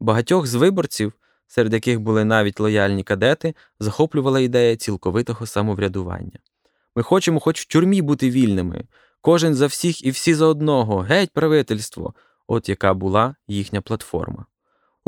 Багатьох 0.00 0.46
з 0.46 0.54
виборців, 0.54 1.12
серед 1.46 1.72
яких 1.72 2.00
були 2.00 2.24
навіть 2.24 2.60
лояльні 2.60 3.02
кадети, 3.02 3.54
захоплювала 3.80 4.40
ідея 4.40 4.76
цілковитого 4.76 5.46
самоврядування. 5.46 6.38
Ми 6.96 7.02
хочемо, 7.02 7.40
хоч 7.40 7.60
в 7.60 7.64
тюрмі 7.64 8.02
бути 8.02 8.30
вільними, 8.30 8.84
кожен 9.20 9.54
за 9.54 9.66
всіх 9.66 10.04
і 10.04 10.10
всі 10.10 10.34
за 10.34 10.46
одного, 10.46 10.98
геть 10.98 11.30
правительство, 11.30 12.14
от 12.46 12.68
яка 12.68 12.94
була 12.94 13.34
їхня 13.48 13.80
платформа. 13.80 14.46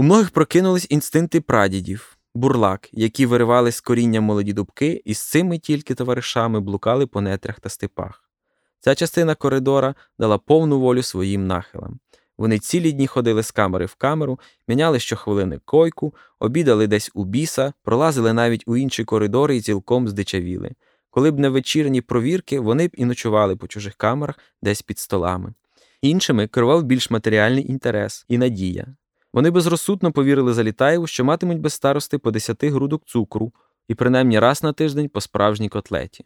У 0.01 0.03
многих 0.03 0.31
прокинулись 0.31 0.87
інстинкти 0.91 1.41
прадідів, 1.41 2.19
бурлак, 2.35 2.89
які 2.93 3.27
виривали 3.27 3.73
з 3.73 3.81
коріння 3.81 4.21
молоді 4.21 4.53
дубки 4.53 5.03
і 5.05 5.15
з 5.15 5.31
цими 5.31 5.59
тільки 5.59 5.95
товаришами 5.95 6.61
блукали 6.61 7.07
по 7.07 7.21
нетрях 7.21 7.61
та 7.61 7.69
степах. 7.69 8.31
Ця 8.79 8.95
частина 8.95 9.35
коридора 9.35 9.95
дала 10.19 10.39
повну 10.39 10.81
волю 10.81 11.03
своїм 11.03 11.47
нахилам. 11.47 11.99
Вони 12.39 12.59
цілі 12.59 12.93
дні 12.93 13.07
ходили 13.07 13.43
з 13.43 13.51
камери 13.51 13.87
в 13.87 13.95
камеру, 13.95 14.41
міняли 14.69 15.01
щохвилини 15.01 15.61
койку, 15.65 16.15
обідали 16.39 16.87
десь 16.87 17.11
у 17.15 17.25
біса, 17.25 17.73
пролазили 17.83 18.33
навіть 18.33 18.65
у 18.67 18.77
інші 18.77 19.05
коридори 19.05 19.57
і 19.57 19.61
цілком 19.61 20.09
здичавіли. 20.09 20.71
Коли 21.11 21.31
б 21.31 21.39
не 21.39 21.49
вечірні 21.49 22.01
провірки, 22.01 22.61
вони 22.61 22.89
б 22.89 22.91
і 22.95 23.05
ночували 23.05 23.57
по 23.57 23.69
чужих 23.69 23.95
камерах 23.95 24.39
десь 24.63 24.83
під 24.83 24.99
столами. 24.99 25.55
Іншими 26.03 26.47
керував 26.47 26.83
більш 26.83 27.11
матеріальний 27.11 27.71
інтерес 27.71 28.25
і 28.29 28.39
надія. 28.39 28.95
Вони 29.33 29.51
безрозсудно 29.51 30.13
повірили 30.13 30.55
Залітаєву, 30.55 31.07
що 31.07 31.25
матимуть 31.25 31.61
без 31.61 31.73
старости 31.73 32.19
по 32.19 32.31
десяти 32.31 32.71
грудок 32.71 33.05
цукру 33.07 33.53
і 33.89 33.95
принаймні 33.95 34.39
раз 34.39 34.63
на 34.63 34.73
тиждень 34.73 35.09
по 35.09 35.21
справжній 35.21 35.69
котлеті. 35.69 36.25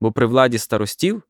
Бо 0.00 0.12
при 0.12 0.26
владі 0.26 0.58
старостів, 0.58 1.22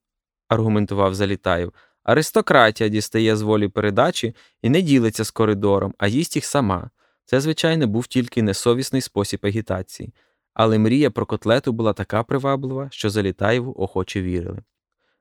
аргументував 0.49 1.15
Залітаєв, 1.15 1.73
аристократія 2.05 2.89
дістає 2.89 3.37
з 3.37 3.43
волі 3.43 3.69
передачі 3.69 4.35
і 4.63 4.71
не 4.71 4.83
ділиться 4.83 5.25
з 5.25 5.31
коридором, 5.31 5.95
а 5.99 6.09
їсть 6.09 6.37
їх 6.37 6.45
сама. 6.45 6.91
Це, 7.25 7.41
звичайно, 7.41 7.87
був 7.87 8.07
тільки 8.07 8.43
несовісний 8.43 9.03
спосіб 9.03 9.41
агітації, 9.43 10.15
але 10.55 10.79
мрія 10.79 11.11
про 11.11 11.27
котлету 11.27 11.73
була 11.73 11.93
така 11.93 12.23
приваблива, 12.23 12.89
що 12.91 13.11
Залітаєву 13.11 13.75
охоче 13.79 14.23
вірили. 14.23 14.63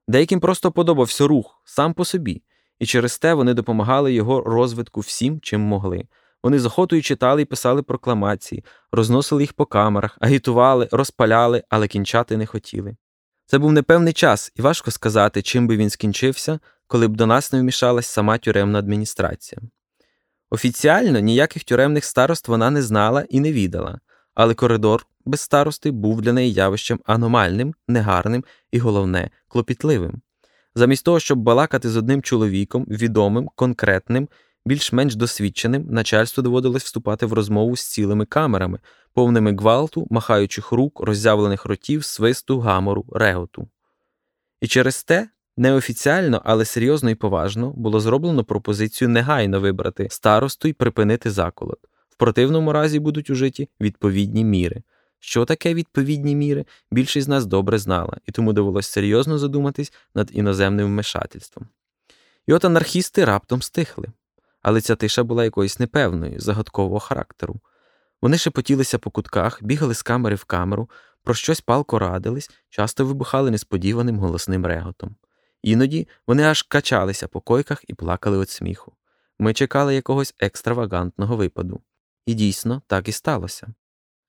Деяким 0.07 0.39
просто 0.39 0.71
подобався 0.71 1.27
рух 1.27 1.61
сам 1.65 1.93
по 1.93 2.05
собі, 2.05 2.41
і 2.79 2.85
через 2.85 3.19
те 3.19 3.33
вони 3.33 3.53
допомагали 3.53 4.13
його 4.13 4.41
розвитку 4.41 4.99
всім, 4.99 5.39
чим 5.41 5.61
могли. 5.61 6.07
Вони 6.43 6.59
з 6.59 6.65
охотою 6.65 7.01
читали 7.01 7.41
і 7.41 7.45
писали 7.45 7.83
прокламації, 7.83 8.63
розносили 8.91 9.43
їх 9.43 9.53
по 9.53 9.65
камерах, 9.65 10.17
агітували, 10.21 10.89
розпаляли, 10.91 11.63
але 11.69 11.87
кінчати 11.87 12.37
не 12.37 12.45
хотіли. 12.45 12.95
Це 13.45 13.57
був 13.57 13.71
непевний 13.71 14.13
час, 14.13 14.51
і 14.55 14.61
важко 14.61 14.91
сказати, 14.91 15.41
чим 15.41 15.67
би 15.67 15.77
він 15.77 15.89
скінчився, 15.89 16.59
коли 16.87 17.07
б 17.07 17.15
до 17.15 17.25
нас 17.25 17.53
не 17.53 17.59
вмішалась 17.59 18.07
сама 18.07 18.37
тюремна 18.37 18.79
адміністрація. 18.79 19.61
Офіціально 20.49 21.19
ніяких 21.19 21.63
тюремних 21.63 22.05
старост 22.05 22.47
вона 22.47 22.69
не 22.69 22.81
знала 22.81 23.25
і 23.29 23.39
не 23.39 23.51
відала, 23.51 23.99
але 24.33 24.53
коридор 24.53 25.07
без 25.25 25.41
старости 25.41 25.91
був 25.91 26.21
для 26.21 26.33
неї 26.33 26.53
явищем 26.53 26.99
аномальним, 27.05 27.73
негарним 27.87 28.45
і, 28.71 28.79
головне, 28.79 29.29
клопітливим. 29.47 30.21
Замість 30.77 31.05
того, 31.05 31.19
щоб 31.19 31.39
балакати 31.39 31.89
з 31.89 31.97
одним 31.97 32.21
чоловіком, 32.21 32.85
відомим, 32.89 33.49
конкретним, 33.55 34.29
більш-менш 34.65 35.15
досвідченим, 35.15 35.87
начальству 35.89 36.43
доводилось 36.43 36.83
вступати 36.83 37.25
в 37.25 37.33
розмову 37.33 37.75
з 37.75 37.91
цілими 37.91 38.25
камерами, 38.25 38.79
повними 39.13 39.55
гвалту, 39.55 40.07
махаючих 40.09 40.71
рук, 40.71 40.99
роззявлених 40.99 41.65
ротів, 41.65 42.03
свисту, 42.03 42.59
гамору, 42.59 43.05
реготу. 43.11 43.67
І 44.61 44.67
через 44.67 45.03
те 45.03 45.29
неофіціально, 45.57 46.41
але 46.45 46.65
серйозно 46.65 47.09
і 47.09 47.15
поважно 47.15 47.73
було 47.77 47.99
зроблено 47.99 48.43
пропозицію 48.43 49.09
негайно 49.09 49.59
вибрати 49.59 50.07
старосту 50.09 50.67
і 50.67 50.73
припинити 50.73 51.31
заколот. 51.31 51.79
В 52.09 52.15
противному 52.15 52.73
разі 52.73 52.99
будуть 52.99 53.29
ужиті 53.29 53.69
відповідні 53.81 54.45
міри. 54.45 54.83
Що 55.19 55.45
таке 55.45 55.73
відповідні 55.73 56.35
міри, 56.35 56.65
більшість 56.91 57.25
з 57.25 57.27
нас 57.27 57.45
добре 57.45 57.79
знала, 57.79 58.17
і 58.25 58.31
тому 58.31 58.53
довелося 58.53 58.91
серйозно 58.91 59.37
задуматись 59.37 59.93
над 60.15 60.29
іноземним 60.33 60.87
вмешательством. 60.87 61.67
І 62.47 62.53
от 62.53 62.65
анархісти 62.65 63.25
раптом 63.25 63.61
стихли, 63.61 64.07
але 64.61 64.81
ця 64.81 64.95
тиша 64.95 65.23
була 65.23 65.43
якоюсь 65.43 65.79
непевною, 65.79 66.39
загадкового 66.39 66.99
характеру. 66.99 67.59
Вони 68.21 68.37
шепотілися 68.37 68.97
по 68.97 69.11
кутках, 69.11 69.63
бігали 69.63 69.93
з 69.93 70.03
камери 70.03 70.35
в 70.35 70.43
камеру, 70.43 70.89
про 71.23 71.33
щось 71.33 71.61
палко 71.61 71.99
радились, 71.99 72.49
часто 72.69 73.05
вибухали 73.05 73.51
несподіваним 73.51 74.19
голосним 74.19 74.65
реготом. 74.65 75.15
Іноді 75.61 76.07
вони 76.27 76.43
аж 76.43 76.61
качалися 76.61 77.27
по 77.27 77.41
койках 77.41 77.83
і 77.87 77.93
плакали 77.93 78.39
від 78.39 78.49
сміху. 78.49 78.93
Ми 79.39 79.53
чекали 79.53 79.95
якогось 79.95 80.35
екстравагантного 80.39 81.35
випаду. 81.35 81.81
І 82.25 82.33
дійсно 82.33 82.81
так 82.87 83.07
і 83.07 83.11
сталося. 83.11 83.67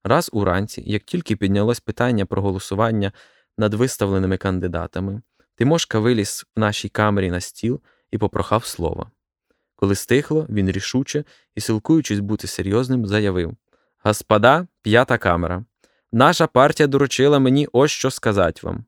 Раз 0.09 0.31
уранці, 0.33 0.83
як 0.87 1.03
тільки 1.03 1.37
піднялось 1.37 1.81
питання 1.81 2.27
про 2.27 2.43
голосування 2.43 3.12
над 3.59 3.75
виставленими 3.75 4.37
кандидатами, 4.37 5.23
Тимошка 5.55 5.99
виліз 5.99 6.47
в 6.57 6.61
нашій 6.61 6.88
камері 6.88 7.31
на 7.31 7.40
стіл 7.40 7.81
і 8.11 8.18
попрохав 8.18 8.64
слова. 8.64 9.11
Коли 9.77 9.94
стихло, 9.94 10.47
він 10.49 10.71
рішуче 10.71 11.25
і, 11.55 11.61
силкуючись 11.61 12.21
бути 12.21 12.47
серйозним, 12.47 13.07
заявив 13.07 13.57
Господа, 14.05 14.66
п'ята 14.83 15.18
камера. 15.18 15.64
Наша 16.12 16.47
партія 16.47 16.87
доручила 16.87 17.38
мені 17.38 17.68
ось 17.73 17.90
що 17.90 18.11
сказати 18.11 18.61
вам. 18.64 18.85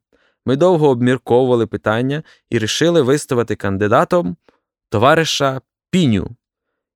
Ми 0.47 0.57
довго 0.57 0.89
обмірковували 0.89 1.67
питання 1.67 2.23
і 2.51 2.59
рішили 2.59 3.03
виставити 3.03 3.57
кандидатом 3.57 4.37
товариша 4.89 5.61
Піню. 5.91 6.37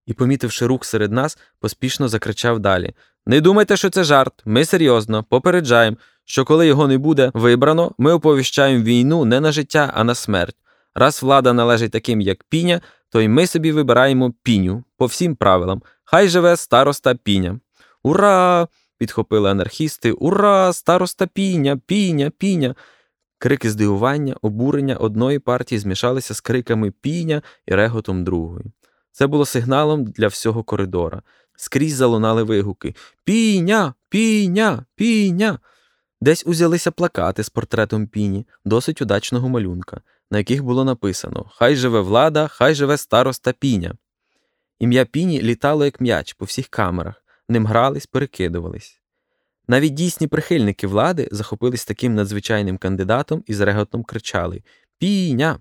І, 0.06 0.12
помітивши 0.12 0.66
рух 0.66 0.84
серед 0.84 1.12
нас, 1.12 1.38
поспішно 1.60 2.08
закричав 2.08 2.60
далі 2.60 2.94
Не 3.26 3.40
думайте, 3.40 3.76
що 3.76 3.90
це 3.90 4.04
жарт. 4.04 4.32
Ми 4.44 4.64
серйозно 4.64 5.24
попереджаємо, 5.24 5.96
що 6.24 6.44
коли 6.44 6.66
його 6.66 6.88
не 6.88 6.98
буде 6.98 7.30
вибрано, 7.34 7.92
ми 7.98 8.12
оповіщаємо 8.12 8.84
війну 8.84 9.24
не 9.24 9.40
на 9.40 9.52
життя, 9.52 9.92
а 9.94 10.04
на 10.04 10.14
смерть. 10.14 10.56
Раз 10.94 11.22
влада 11.22 11.52
належить 11.52 11.92
таким, 11.92 12.20
як 12.20 12.44
піня, 12.44 12.80
то 13.08 13.20
й 13.20 13.28
ми 13.28 13.46
собі 13.46 13.72
вибираємо 13.72 14.32
піню 14.42 14.84
по 14.96 15.06
всім 15.06 15.36
правилам. 15.36 15.82
Хай 16.04 16.28
живе 16.28 16.56
староста 16.56 17.14
піня. 17.14 17.60
Ура! 18.02 18.68
підхопили 18.98 19.50
анархісти. 19.50 20.12
Ура! 20.12 20.72
Староста 20.72 21.26
піня, 21.26 21.76
піня, 21.86 22.30
піня. 22.38 22.74
Крики 23.38 23.70
здивування, 23.70 24.36
обурення 24.42 24.96
одної 24.96 25.38
партії 25.38 25.78
змішалися 25.78 26.34
з 26.34 26.40
криками 26.40 26.90
піня 26.90 27.42
і 27.66 27.74
реготом 27.74 28.24
другої. 28.24 28.64
Це 29.14 29.27
було 29.27 29.46
сигналом 29.46 30.05
для 30.05 30.29
всього 30.29 30.62
коридора. 30.62 31.22
Скрізь 31.57 31.94
залунали 31.94 32.42
вигуки 32.42 32.94
Піня, 33.24 33.94
піня, 34.09 34.85
піня. 34.94 35.59
Десь 36.20 36.46
узялися 36.46 36.90
плакати 36.90 37.42
з 37.42 37.50
портретом 37.50 38.07
піні, 38.07 38.46
досить 38.64 39.03
удачного 39.03 39.48
малюнка, 39.48 40.00
на 40.31 40.38
яких 40.38 40.64
було 40.64 40.85
написано 40.85 41.50
Хай 41.55 41.77
живе 41.77 42.00
влада, 42.00 42.48
хай 42.48 42.74
живе 42.74 42.96
староста 42.96 43.53
піня. 43.53 43.94
Ім'я 44.79 45.05
піні 45.05 45.42
літало 45.42 45.85
як 45.85 46.00
м'яч 46.00 46.33
по 46.33 46.44
всіх 46.44 46.68
камерах 46.68 47.24
ним 47.48 47.66
грались, 47.66 48.07
перекидувались. 48.07 49.00
Навіть 49.68 49.94
дійсні 49.94 50.27
прихильники 50.27 50.87
влади 50.87 51.29
захопились 51.33 51.85
таким 51.85 52.14
надзвичайним 52.14 52.79
кандидатом 52.79 53.44
і 53.46 53.55
з 53.55 53.61
реготом 53.61 54.05
кричали 54.05 54.62
Піня. 54.98 55.61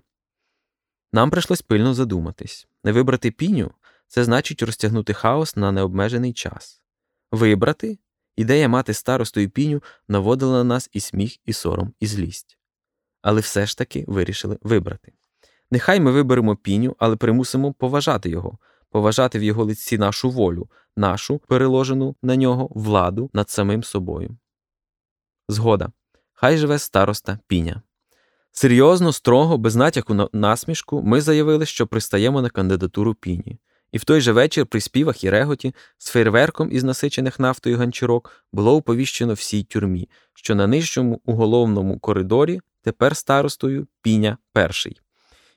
Нам 1.12 1.30
прийшлось 1.30 1.62
пильно 1.62 1.94
задуматись 1.94 2.68
не 2.84 2.92
вибрати 2.92 3.30
піню 3.30 3.70
це 4.06 4.24
значить 4.24 4.62
розтягнути 4.62 5.12
хаос 5.12 5.56
на 5.56 5.72
необмежений 5.72 6.32
час. 6.32 6.82
Вибрати 7.32 7.98
ідея 8.36 8.68
мати 8.68 8.94
старосту 8.94 9.40
і 9.40 9.48
піню 9.48 9.82
наводила 10.08 10.52
на 10.52 10.64
нас 10.64 10.90
і 10.92 11.00
сміх, 11.00 11.36
і 11.44 11.52
сором, 11.52 11.92
і 12.00 12.06
злість. 12.06 12.58
Але 13.22 13.40
все 13.40 13.66
ж 13.66 13.78
таки 13.78 14.04
вирішили 14.08 14.58
вибрати. 14.62 15.12
Нехай 15.70 16.00
ми 16.00 16.10
виберемо 16.10 16.56
піню, 16.56 16.96
але 16.98 17.16
примусимо 17.16 17.72
поважати 17.72 18.30
його, 18.30 18.58
поважати 18.90 19.38
в 19.38 19.42
його 19.42 19.64
лиці 19.64 19.98
нашу 19.98 20.30
волю, 20.30 20.70
нашу 20.96 21.38
переложену 21.38 22.16
на 22.22 22.36
нього 22.36 22.68
владу 22.70 23.30
над 23.32 23.50
самим 23.50 23.82
собою. 23.82 24.36
Згода. 25.48 25.92
Хай 26.32 26.56
живе 26.56 26.78
староста 26.78 27.38
піня. 27.46 27.82
Серйозно, 28.56 29.12
строго, 29.12 29.58
без 29.58 29.76
натяку 29.76 30.14
на 30.14 30.28
насмішку, 30.32 31.02
ми 31.02 31.20
заявили, 31.20 31.66
що 31.66 31.86
пристаємо 31.86 32.42
на 32.42 32.50
кандидатуру 32.50 33.14
піні. 33.14 33.58
І 33.92 33.98
в 33.98 34.04
той 34.04 34.20
же 34.20 34.32
вечір 34.32 34.66
при 34.66 34.80
співах 34.80 35.24
і 35.24 35.30
реготі 35.30 35.74
з 35.98 36.10
фейерверком 36.10 36.72
із 36.72 36.84
насичених 36.84 37.40
нафтою 37.40 37.78
ганчірок 37.78 38.46
було 38.52 38.76
оповіщено 38.76 39.34
всій 39.34 39.62
тюрмі, 39.62 40.08
що 40.34 40.54
на 40.54 40.66
нижчому 40.66 41.20
уголовному 41.24 41.98
коридорі 41.98 42.60
тепер 42.82 43.16
старостою 43.16 43.86
піня 44.02 44.38
перший. 44.52 45.00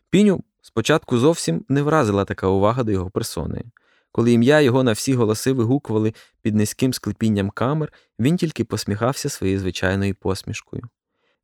Піню 0.09 0.43
спочатку 0.61 1.17
зовсім 1.17 1.65
не 1.69 1.81
вразила 1.81 2.25
така 2.25 2.47
увага 2.47 2.83
до 2.83 2.91
його 2.91 3.09
персони. 3.09 3.63
Коли 4.11 4.31
ім'я 4.31 4.61
його 4.61 4.83
на 4.83 4.91
всі 4.91 5.13
голоси 5.13 5.51
вигукували 5.53 6.13
під 6.41 6.55
низьким 6.55 6.93
склепінням 6.93 7.49
камер, 7.49 7.93
він 8.19 8.37
тільки 8.37 8.63
посміхався 8.63 9.29
своєю 9.29 9.59
звичайною 9.59 10.15
посмішкою. 10.15 10.83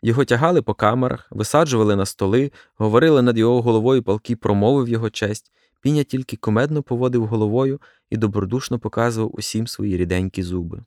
Його 0.06 0.26
тягали 0.26 0.62
по 0.62 0.74
камерах, 0.74 1.28
висаджували 1.32 1.96
на 1.96 2.06
столи, 2.06 2.52
говорили 2.76 3.22
над 3.22 3.38
його 3.38 3.62
головою 3.62 4.04
палки 4.04 4.36
промови 4.36 4.84
в 4.84 4.90
його 4.90 5.10
честь. 5.10 5.52
Піня 5.82 6.04
тільки 6.04 6.38
комедно 6.38 6.84
поводив 6.84 7.26
головою 7.26 7.82
і 8.10 8.18
добродушно 8.18 8.80
показував 8.80 9.32
усім 9.34 9.68
свої 9.68 9.98
ріденькі 9.98 10.44
зуби. 10.44 10.84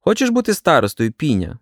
Хочеш 0.00 0.30
бути 0.30 0.54
старостою, 0.54 1.12
піня? 1.12 1.58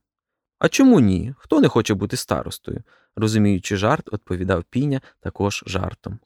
А 0.59 0.69
чому 0.69 1.01
ні? 1.01 1.35
Хто 1.39 1.61
не 1.61 1.69
хоче 1.69 1.95
бути 1.95 2.17
старостою? 2.17 2.83
розуміючи 3.17 3.77
жарт, 3.77 4.13
відповідав 4.13 4.65
піня 4.65 5.01
також 5.21 5.65
жартом. 5.67 6.19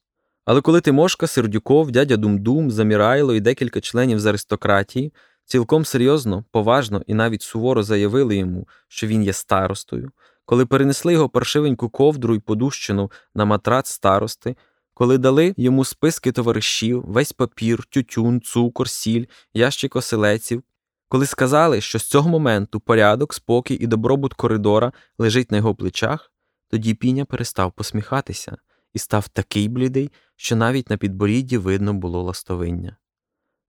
Але 0.44 0.60
коли 0.60 0.80
Тимошка, 0.80 1.26
Сердюков, 1.26 1.90
дядя 1.90 2.16
Думдум, 2.16 2.70
Замірайло 2.70 3.34
і 3.34 3.40
декілька 3.40 3.80
членів 3.80 4.20
з 4.20 4.26
аристократії 4.26 5.12
цілком 5.44 5.84
серйозно, 5.84 6.44
поважно 6.50 7.02
і 7.06 7.14
навіть 7.14 7.42
суворо 7.42 7.82
заявили 7.82 8.36
йому, 8.36 8.68
що 8.88 9.06
він 9.06 9.22
є 9.22 9.32
старостою, 9.32 10.10
коли 10.48 10.66
перенесли 10.66 11.12
його 11.12 11.28
паршивеньку 11.28 11.88
ковдру 11.88 12.34
і 12.34 12.38
подущину 12.38 13.10
на 13.34 13.44
матрац 13.44 13.90
старости, 13.90 14.56
Коли 14.94 15.18
дали 15.18 15.54
йому 15.56 15.84
списки 15.84 16.32
товаришів, 16.32 17.02
весь 17.06 17.32
папір, 17.32 17.84
тютюн, 17.84 18.40
цукор, 18.40 18.88
сіль, 18.88 19.24
ящик 19.54 19.96
оселеців, 19.96 20.62
коли 21.08 21.26
сказали, 21.26 21.80
що 21.80 21.98
з 21.98 22.02
цього 22.02 22.28
моменту 22.28 22.80
порядок, 22.80 23.34
спокій 23.34 23.74
і 23.74 23.86
добробут 23.86 24.34
коридора 24.34 24.92
лежить 25.18 25.50
на 25.50 25.56
його 25.56 25.74
плечах, 25.74 26.32
тоді 26.70 26.94
піня 26.94 27.24
перестав 27.24 27.72
посміхатися 27.72 28.56
і 28.94 28.98
став 28.98 29.28
такий 29.28 29.68
блідий, 29.68 30.10
що 30.36 30.56
навіть 30.56 30.90
на 30.90 30.96
підборідді 30.96 31.58
видно 31.58 31.94
було 31.94 32.22
ластовиння. 32.22 32.96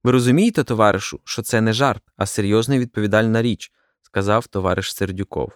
Ви 0.03 0.11
розумієте, 0.11 0.63
товаришу, 0.63 1.19
що 1.23 1.41
це 1.41 1.61
не 1.61 1.73
жарт, 1.73 2.03
а 2.17 2.25
серйозна 2.25 2.75
і 2.75 2.79
відповідальна 2.79 3.41
річ, 3.41 3.71
сказав 4.01 4.47
товариш 4.47 4.95
Сердюков. 4.95 5.51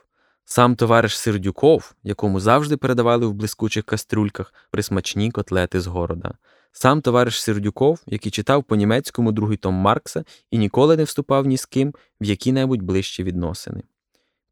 Сам 0.45 0.75
товариш 0.75 1.17
Сердюков, 1.17 1.95
якому 2.03 2.39
завжди 2.39 2.77
передавали 2.77 3.25
в 3.25 3.33
блискучих 3.33 3.83
кастрюльках 3.83 4.53
присмачні 4.71 5.31
котлети 5.31 5.81
з 5.81 5.87
города, 5.87 6.33
сам 6.71 7.01
товариш 7.01 7.41
Сердюков, 7.41 7.99
який 8.07 8.31
читав 8.31 8.63
по 8.63 8.75
німецькому 8.75 9.31
другий 9.31 9.57
том 9.57 9.73
Маркса 9.73 10.23
і 10.51 10.57
ніколи 10.57 10.97
не 10.97 11.03
вступав 11.03 11.45
ні 11.45 11.57
з 11.57 11.65
ким 11.65 11.93
в 12.21 12.25
які-небудь 12.25 12.81
ближчі 12.81 13.23
відносини. 13.23 13.83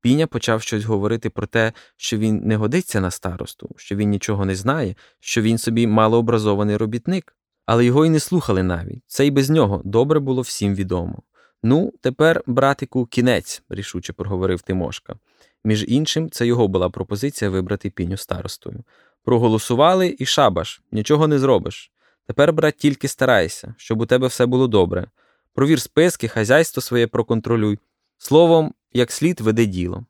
Піня 0.01 0.27
почав 0.27 0.61
щось 0.61 0.83
говорити 0.83 1.29
про 1.29 1.47
те, 1.47 1.73
що 1.97 2.17
він 2.17 2.41
не 2.43 2.55
годиться 2.55 3.01
на 3.01 3.11
старосту, 3.11 3.69
що 3.77 3.95
він 3.95 4.09
нічого 4.09 4.45
не 4.45 4.55
знає, 4.55 4.95
що 5.19 5.41
він 5.41 5.57
собі 5.57 5.87
малообразований 5.87 6.77
робітник. 6.77 7.35
Але 7.65 7.85
його 7.85 8.05
й 8.05 8.09
не 8.09 8.19
слухали 8.19 8.63
навіть. 8.63 9.03
Це 9.07 9.27
й 9.27 9.31
без 9.31 9.49
нього 9.49 9.81
добре 9.85 10.19
було 10.19 10.41
всім 10.41 10.75
відомо. 10.75 11.21
Ну, 11.63 11.93
тепер, 12.01 12.43
братику, 12.45 13.05
кінець, 13.05 13.63
рішуче 13.69 14.13
проговорив 14.13 14.61
Тимошка. 14.61 15.15
Між 15.63 15.85
іншим, 15.87 16.29
це 16.29 16.47
його 16.47 16.67
була 16.67 16.89
пропозиція 16.89 17.51
вибрати 17.51 17.89
піню 17.89 18.17
старостою. 18.17 18.83
Проголосували 19.23 20.15
і 20.19 20.25
шабаш, 20.25 20.81
нічого 20.91 21.27
не 21.27 21.39
зробиш. 21.39 21.91
Тепер, 22.27 22.53
брат, 22.53 22.77
тільки 22.77 23.07
старайся, 23.07 23.75
щоб 23.77 24.01
у 24.01 24.05
тебе 24.05 24.27
все 24.27 24.45
було 24.45 24.67
добре. 24.67 25.07
Провір 25.53 25.81
списки, 25.81 26.27
хазяйство 26.27 26.81
своє 26.81 27.07
проконтролюй. 27.07 27.79
Словом, 28.17 28.73
як 28.93 29.11
слід 29.11 29.41
веде 29.41 29.65
діло. 29.65 30.05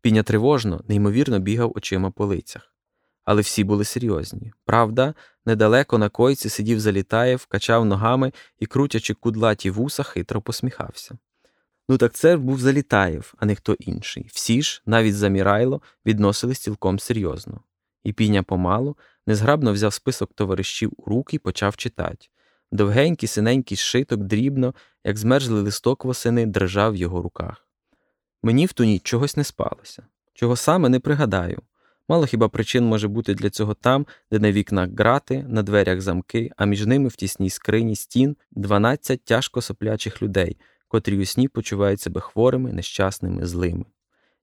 Піня 0.00 0.22
тривожно, 0.22 0.80
неймовірно 0.88 1.38
бігав 1.38 1.72
очима 1.74 2.10
по 2.10 2.26
лицях. 2.26 2.75
Але 3.26 3.42
всі 3.42 3.64
були 3.64 3.84
серйозні. 3.84 4.52
Правда, 4.64 5.14
недалеко 5.46 5.98
на 5.98 6.08
койці 6.08 6.48
сидів 6.48 6.80
Залітаєв, 6.80 7.46
качав 7.46 7.84
ногами 7.84 8.32
і, 8.58 8.66
крутячи 8.66 9.14
кудлаті 9.14 9.70
вуса, 9.70 10.02
хитро 10.02 10.42
посміхався. 10.42 11.18
Ну 11.88 11.98
так 11.98 12.12
це 12.12 12.36
був 12.36 12.60
Залітаєв, 12.60 13.34
а 13.38 13.46
не 13.46 13.54
хто 13.54 13.72
інший. 13.72 14.30
Всі 14.32 14.62
ж, 14.62 14.82
навіть 14.86 15.16
Замірайло, 15.16 15.82
відносились 16.06 16.58
цілком 16.58 16.98
серйозно. 16.98 17.60
І 18.04 18.12
піня 18.12 18.42
помалу 18.42 18.96
незграбно 19.26 19.72
взяв 19.72 19.92
список 19.92 20.34
товаришів 20.34 20.92
у 20.96 21.10
руки 21.10 21.36
і 21.36 21.38
почав 21.38 21.76
читати. 21.76 22.26
Довгенький, 22.72 23.28
синенький 23.28 23.76
шиток, 23.76 24.20
дрібно, 24.20 24.74
як 25.04 25.16
змерзлий 25.16 25.62
листок 25.62 26.04
восени, 26.04 26.46
дрижав 26.46 26.92
в 26.92 26.96
його 26.96 27.22
руках. 27.22 27.66
Мені 28.42 28.66
в 28.66 28.72
ту 28.72 28.84
ніч 28.84 29.02
чогось 29.02 29.36
не 29.36 29.44
спалося, 29.44 30.06
чого 30.34 30.56
саме 30.56 30.88
не 30.88 31.00
пригадаю. 31.00 31.62
Мало 32.08 32.26
хіба 32.26 32.48
причин 32.48 32.84
може 32.84 33.08
бути 33.08 33.34
для 33.34 33.50
цього 33.50 33.74
там, 33.74 34.06
де 34.30 34.38
на 34.38 34.52
вікнах 34.52 34.90
грати, 34.98 35.44
на 35.48 35.62
дверях 35.62 36.00
замки, 36.00 36.50
а 36.56 36.66
між 36.66 36.86
ними 36.86 37.08
в 37.08 37.16
тісній 37.16 37.50
скрині 37.50 37.96
стін 37.96 38.36
12 38.50 39.24
тяжко 39.24 39.62
соплячих 39.62 40.22
людей, 40.22 40.56
котрі 40.88 41.18
у 41.18 41.24
сні 41.24 41.48
почувають 41.48 42.00
себе 42.00 42.20
хворими, 42.20 42.72
нещасними, 42.72 43.46
злими. 43.46 43.84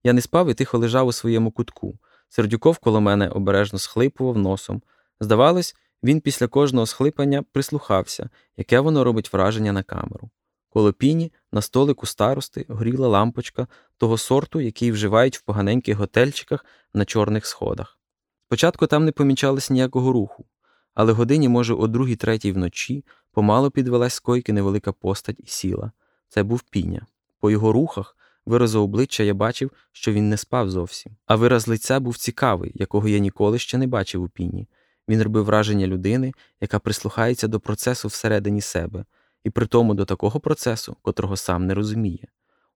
Я 0.03 0.13
не 0.13 0.21
спав 0.21 0.49
і 0.49 0.53
тихо 0.53 0.77
лежав 0.77 1.07
у 1.07 1.11
своєму 1.11 1.51
кутку. 1.51 1.99
Сердюков 2.29 2.77
коло 2.77 3.01
мене 3.01 3.29
обережно 3.29 3.79
схлипував 3.79 4.37
носом. 4.37 4.81
Здавалось, 5.19 5.75
він 6.03 6.21
після 6.21 6.47
кожного 6.47 6.85
схлипання 6.85 7.43
прислухався, 7.51 8.29
яке 8.57 8.79
воно 8.79 9.03
робить 9.03 9.33
враження 9.33 9.71
на 9.71 9.83
камеру. 9.83 10.29
Коло 10.73 10.93
піні 10.93 11.31
на 11.51 11.61
столику 11.61 12.05
старости 12.05 12.65
горіла 12.69 13.07
лампочка 13.07 13.67
того 13.97 14.17
сорту, 14.17 14.61
який 14.61 14.91
вживають 14.91 15.37
в 15.37 15.41
поганеньких 15.41 15.97
готельчиках 15.97 16.65
на 16.93 17.05
чорних 17.05 17.45
сходах. 17.45 17.99
Спочатку 18.45 18.87
там 18.87 19.05
не 19.05 19.11
помічалось 19.11 19.69
ніякого 19.69 20.11
руху, 20.11 20.45
але 20.93 21.13
годині, 21.13 21.49
може, 21.49 21.73
о 21.73 21.87
другій 21.87 22.15
третій 22.15 22.51
вночі 22.51 23.05
помало 23.31 23.71
підвелась 23.71 24.13
з 24.13 24.19
койки 24.19 24.53
невелика 24.53 24.91
постать 24.91 25.39
і 25.39 25.47
сіла. 25.47 25.91
Це 26.29 26.43
був 26.43 26.61
піня. 26.61 27.05
По 27.39 27.51
його 27.51 27.71
рухах, 27.71 28.17
виразу 28.45 28.81
обличчя 28.81 29.23
я 29.23 29.33
бачив, 29.33 29.71
що 29.91 30.11
він 30.11 30.29
не 30.29 30.37
спав 30.37 30.71
зовсім. 30.71 31.15
А 31.25 31.35
вираз 31.35 31.67
лиця 31.67 31.99
був 31.99 32.17
цікавий, 32.17 32.71
якого 32.75 33.07
я 33.07 33.19
ніколи 33.19 33.59
ще 33.59 33.77
не 33.77 33.87
бачив 33.87 34.23
у 34.23 34.27
піні. 34.27 34.67
Він 35.09 35.23
робив 35.23 35.45
враження 35.45 35.87
людини, 35.87 36.33
яка 36.61 36.79
прислухається 36.79 37.47
до 37.47 37.59
процесу 37.59 38.07
всередині 38.07 38.61
себе, 38.61 39.05
і 39.43 39.49
при 39.49 39.65
тому 39.65 39.93
до 39.93 40.05
такого 40.05 40.39
процесу, 40.39 40.97
котрого 41.01 41.37
сам 41.37 41.67
не 41.67 41.73
розуміє. 41.73 42.27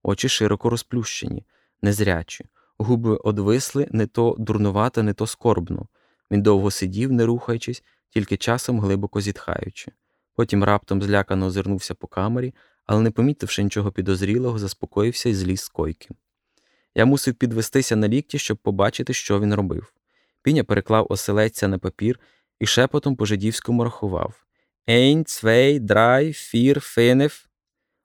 Очі 0.04 0.30
широко 0.30 0.70
розплющені, 0.70 1.46
незрячі, 1.82 2.46
губи 2.78 3.16
одвисли 3.16 3.88
не 3.92 4.08
то 4.08 4.36
дурнувато, 4.40 5.04
не 5.04 5.14
то 5.14 5.28
скорбно. 5.28 5.88
Він 6.32 6.42
довго 6.42 6.72
сидів, 6.72 7.12
не 7.12 7.26
рухаючись, 7.26 7.84
тільки 8.10 8.38
часом 8.38 8.80
глибоко 8.80 9.22
зітхаючи. 9.22 9.92
Потім 10.36 10.64
раптом 10.64 11.02
злякано 11.02 11.46
озирнувся 11.46 11.94
по 11.94 12.08
камері, 12.08 12.54
але, 12.86 13.02
не 13.02 13.12
помітивши 13.12 13.64
нічого 13.64 13.92
підозрілого, 13.92 14.60
заспокоївся 14.60 15.30
і 15.30 15.34
зліз 15.34 15.62
з 15.62 15.70
койки. 15.70 16.10
Я 16.96 17.06
мусив 17.06 17.34
підвестися 17.34 17.96
на 17.96 18.08
лікті, 18.08 18.40
щоб 18.40 18.58
побачити, 18.58 19.14
що 19.14 19.40
він 19.40 19.54
робив. 19.54 19.94
Піня 20.42 20.64
переклав 20.64 21.08
оселедця 21.10 21.68
на 21.68 21.80
папір 21.80 22.20
і 22.60 22.66
шепотом 22.66 23.16
по 23.16 23.26
жидівському 23.26 23.84
рахував 23.84 24.47
Ейн, 24.90 25.26
цвей, 25.26 25.80
драй, 25.80 26.34
фір, 26.34 26.80
финев. 26.80 27.48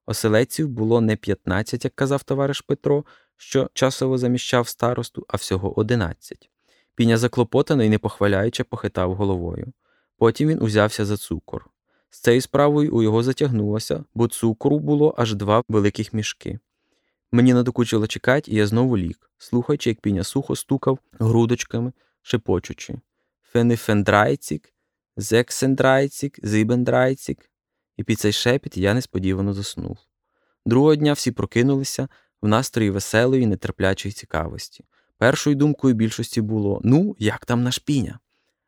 Оселедців 0.07 0.69
було 0.69 1.01
не 1.01 1.17
15, 1.17 1.85
як 1.85 1.95
казав 1.95 2.23
товариш 2.23 2.61
Петро, 2.61 3.05
що 3.37 3.71
часово 3.75 4.19
заміщав 4.19 4.69
старосту, 4.69 5.27
а 5.29 5.37
всього 5.37 5.79
11. 5.81 6.51
Піня 6.95 7.17
заклопотано 7.17 7.85
і 7.85 7.89
не 7.89 7.99
похваляючи, 7.99 8.65
похитав 8.65 9.15
головою. 9.15 9.73
Потім 10.17 10.49
він 10.49 10.63
узявся 10.63 11.05
за 11.05 11.17
цукор. 11.17 11.71
З 12.11 12.21
цією 12.21 12.41
справою 12.41 12.93
у 12.93 13.03
його 13.03 13.23
затягнулося, 13.23 14.05
бо 14.15 14.29
цукру 14.29 14.79
було 14.79 15.15
аж 15.19 15.35
два 15.35 15.63
великих 15.69 16.13
мішки. 16.13 16.59
Мені 17.33 17.55
надокучило 17.55 18.07
чекати, 18.07 18.51
і 18.51 18.55
я 18.55 18.67
знову 18.67 18.99
ліг, 18.99 19.31
слухаючи, 19.39 19.91
як 19.91 20.01
піня 20.01 20.25
сухо 20.25 20.57
стукав 20.57 20.99
грудочками, 21.13 21.93
шепочучи 22.23 22.95
Фенифендрайцік, 23.43 24.72
Зексендрайцік, 25.17 26.39
Зибендрайцік. 26.43 27.51
І 27.97 28.05
під 28.05 28.21
цей 28.21 28.33
шепіт 28.33 28.77
я 28.77 28.95
несподівано 28.95 29.53
заснув. 29.53 29.99
Другого 30.67 30.95
дня 30.95 31.13
всі 31.13 31.31
прокинулися 31.31 32.09
в 32.43 32.49
настрої 32.49 32.91
веселої, 32.91 33.47
нетерплячої 33.47 34.13
цікавості. 34.13 34.85
Першою 35.19 35.57
думкою 35.57 35.95
більшості 35.95 36.41
було 36.41 36.81
ну, 36.85 37.17
як 37.19 37.47
там 37.47 37.63
наш 37.63 37.79
піня? 37.79 38.19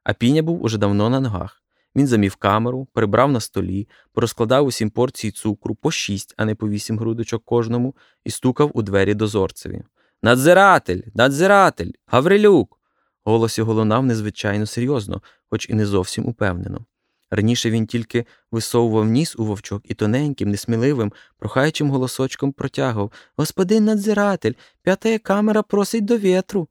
А 0.05 0.13
піня 0.13 0.43
був 0.43 0.63
уже 0.63 0.79
давно 0.79 1.11
на 1.11 1.21
ногах. 1.21 1.63
Він 1.97 2.07
замів 2.07 2.37
камеру, 2.37 2.89
прибрав 2.93 3.33
на 3.33 3.41
столі, 3.41 3.89
порозкладав 4.13 4.67
усім 4.67 4.91
порції 4.91 5.31
цукру 5.31 5.75
по 5.75 5.91
шість, 5.91 6.35
а 6.37 6.45
не 6.45 6.55
по 6.55 6.69
вісім 6.69 6.99
грудочок 6.99 7.45
кожному, 7.45 7.95
і 8.25 8.31
стукав 8.31 8.71
у 8.75 8.83
двері 8.83 9.15
дозорцеві. 9.15 9.83
Надзиратель, 10.23 11.01
надзиратель, 11.15 11.91
Гаврилюк. 12.07 12.81
Голос 13.25 13.59
його 13.59 13.75
лунав 13.75 14.07
незвичайно 14.07 14.67
серйозно, 14.67 15.23
хоч 15.51 15.69
і 15.71 15.75
не 15.75 15.87
зовсім 15.87 16.27
упевнено. 16.27 16.85
Раніше 17.31 17.71
він 17.71 17.87
тільки 17.87 18.27
висовував 18.51 19.07
ніс 19.07 19.37
у 19.39 19.45
вовчок 19.45 19.83
і 19.85 19.95
тоненьким, 19.95 20.51
несміливим, 20.51 21.13
прохаючим 21.39 21.91
голосочком 21.91 22.53
протягував 22.53 23.13
Господин 23.37 23.85
надзиратель, 23.85 24.53
п'ята 24.83 25.19
камера 25.19 25.63
просить 25.63 26.05
до 26.05 26.19
вітру. 26.19 26.69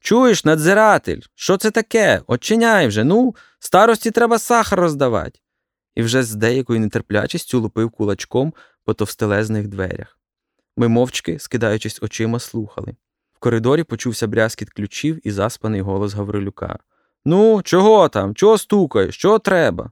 Чуєш, 0.00 0.44
надзиратель, 0.44 1.20
що 1.34 1.56
це 1.56 1.70
таке? 1.70 2.22
Очиняй 2.26 2.86
вже, 2.86 3.04
ну, 3.04 3.34
старості 3.58 4.10
треба 4.10 4.38
сахар 4.38 4.80
роздавати. 4.80 5.40
І 5.94 6.02
вже 6.02 6.22
з 6.22 6.34
деякою 6.34 6.80
нетерплячістю 6.80 7.60
лупив 7.60 7.90
кулачком 7.90 8.54
по 8.84 8.94
товстелезних 8.94 9.68
дверях. 9.68 10.18
Ми 10.76 10.88
мовчки, 10.88 11.38
скидаючись 11.38 12.02
очима, 12.02 12.38
слухали. 12.38 12.94
Коридорі 13.40 13.84
почувся 13.84 14.26
брязкіт 14.26 14.70
ключів 14.70 15.26
і 15.26 15.30
заспаний 15.30 15.80
голос 15.80 16.14
Гаврилюка. 16.14 16.78
Ну, 17.24 17.62
чого 17.62 18.08
там? 18.08 18.34
Чого 18.34 18.58
стукаєш? 18.58 19.16
Чого 19.16 19.38
треба? 19.38 19.90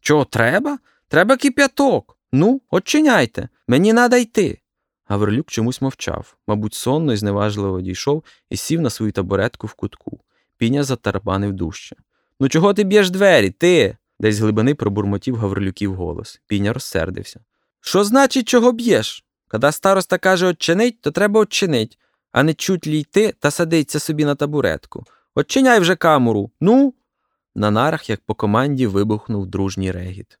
Чого 0.00 0.24
треба? 0.24 0.78
Треба 1.08 1.36
кип'яток. 1.36 2.18
Ну, 2.32 2.60
очиняйте, 2.70 3.48
мені 3.68 3.92
надо 3.92 4.16
йти. 4.16 4.60
Гаврилюк 5.06 5.50
чомусь 5.50 5.80
мовчав, 5.80 6.36
мабуть, 6.46 6.74
сонно 6.74 7.12
і 7.12 7.16
зневажливо 7.16 7.80
дійшов 7.80 8.24
і 8.50 8.56
сів 8.56 8.80
на 8.80 8.90
свою 8.90 9.12
табуретку 9.12 9.66
в 9.66 9.74
кутку. 9.74 10.20
Піня 10.56 10.82
затарабанив 10.82 11.52
дужче. 11.52 11.96
Ну, 12.40 12.48
чого 12.48 12.74
ти 12.74 12.84
б'єш 12.84 13.10
двері, 13.10 13.50
ти? 13.50 13.96
десь 14.20 14.36
з 14.36 14.40
глибини 14.40 14.74
пробурмотів 14.74 15.36
Гаврилюків 15.36 15.94
голос. 15.94 16.40
Піня 16.46 16.72
розсердився. 16.72 17.40
Що 17.80 18.04
значить, 18.04 18.48
чого 18.48 18.72
б'єш? 18.72 19.24
Коли 19.48 19.72
староста 19.72 20.18
каже 20.18 20.46
«отчинить», 20.46 21.00
то 21.00 21.10
треба 21.10 21.40
отчинить, 21.40 21.98
а 22.32 22.42
не 22.42 22.54
чуть 22.54 22.86
лі 22.86 23.00
йти 23.00 23.34
та 23.38 23.50
садиться 23.50 23.98
собі 23.98 24.24
на 24.24 24.34
табуретку. 24.34 25.04
Отчиняй 25.34 25.80
вже 25.80 25.96
камеру. 25.96 26.50
Ну. 26.60 26.94
на 27.54 27.70
нарах, 27.70 28.10
як 28.10 28.20
по 28.20 28.34
команді, 28.34 28.86
вибухнув 28.86 29.46
дружній 29.46 29.92
регіт. 29.92 30.38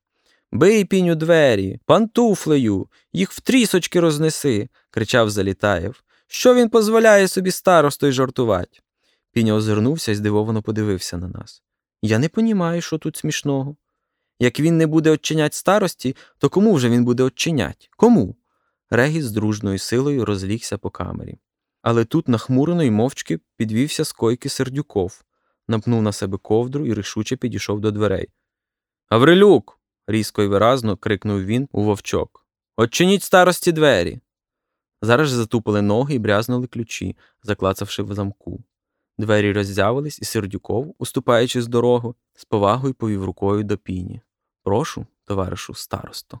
Бий 0.52 0.84
піню 0.84 1.14
двері, 1.14 1.80
пантуфлею, 1.86 2.88
їх 3.12 3.32
в 3.32 3.40
трісочки 3.40 4.00
рознеси, 4.00 4.68
кричав 4.90 5.30
Залітаєв. 5.30 6.02
Що 6.26 6.54
він 6.54 6.68
дозволяє 6.68 7.28
собі 7.28 7.50
старостою 7.50 8.12
жартувати? 8.12 8.78
Піня 9.32 9.54
озирнувся 9.54 10.12
і 10.12 10.14
здивовано 10.14 10.62
подивився 10.62 11.16
на 11.16 11.28
нас. 11.28 11.62
Я 12.02 12.18
не 12.18 12.28
понімаю, 12.28 12.80
що 12.80 12.98
тут 12.98 13.16
смішного. 13.16 13.76
Як 14.38 14.60
він 14.60 14.76
не 14.76 14.86
буде 14.86 15.10
очинять 15.10 15.54
старості, 15.54 16.16
то 16.38 16.48
кому 16.48 16.74
вже 16.74 16.88
він 16.88 17.04
буде 17.04 17.22
очинять? 17.22 17.90
Кому? 17.96 18.36
Регіт 18.90 19.24
з 19.24 19.30
дружною 19.30 19.78
силою 19.78 20.24
розлігся 20.24 20.78
по 20.78 20.90
камері. 20.90 21.38
Але 21.82 22.04
тут 22.04 22.28
нахмурено 22.28 22.82
й 22.82 22.90
мовчки 22.90 23.40
підвівся 23.56 24.04
з 24.04 24.12
койки 24.12 24.48
Сердюков, 24.48 25.24
напнув 25.68 26.02
на 26.02 26.12
себе 26.12 26.38
ковдру 26.38 26.86
і 26.86 26.94
рішуче 26.94 27.36
підійшов 27.36 27.80
до 27.80 27.90
дверей. 27.90 28.28
Гаврилюк. 29.10 29.80
різко 30.06 30.42
й 30.42 30.46
виразно 30.46 30.96
крикнув 30.96 31.44
він 31.44 31.68
у 31.72 31.82
вовчок. 31.82 32.46
Отчиніть 32.76 33.22
старості 33.22 33.72
двері. 33.72 34.20
Зараз 35.02 35.28
ж 35.28 35.36
затупили 35.36 35.82
ноги 35.82 36.14
і 36.14 36.18
брязнули 36.18 36.66
ключі, 36.66 37.16
заклацавши 37.42 38.02
в 38.02 38.14
замку. 38.14 38.64
Двері 39.18 39.52
роззявились, 39.52 40.18
і 40.18 40.24
Сердюков, 40.24 40.94
уступаючи 40.98 41.62
з 41.62 41.68
дорогу, 41.68 42.14
з 42.34 42.44
повагою 42.44 42.94
повів 42.94 43.24
рукою 43.24 43.64
до 43.64 43.78
піні. 43.78 44.20
Прошу, 44.62 45.06
товаришу 45.24 45.74
старосто. 45.74 46.40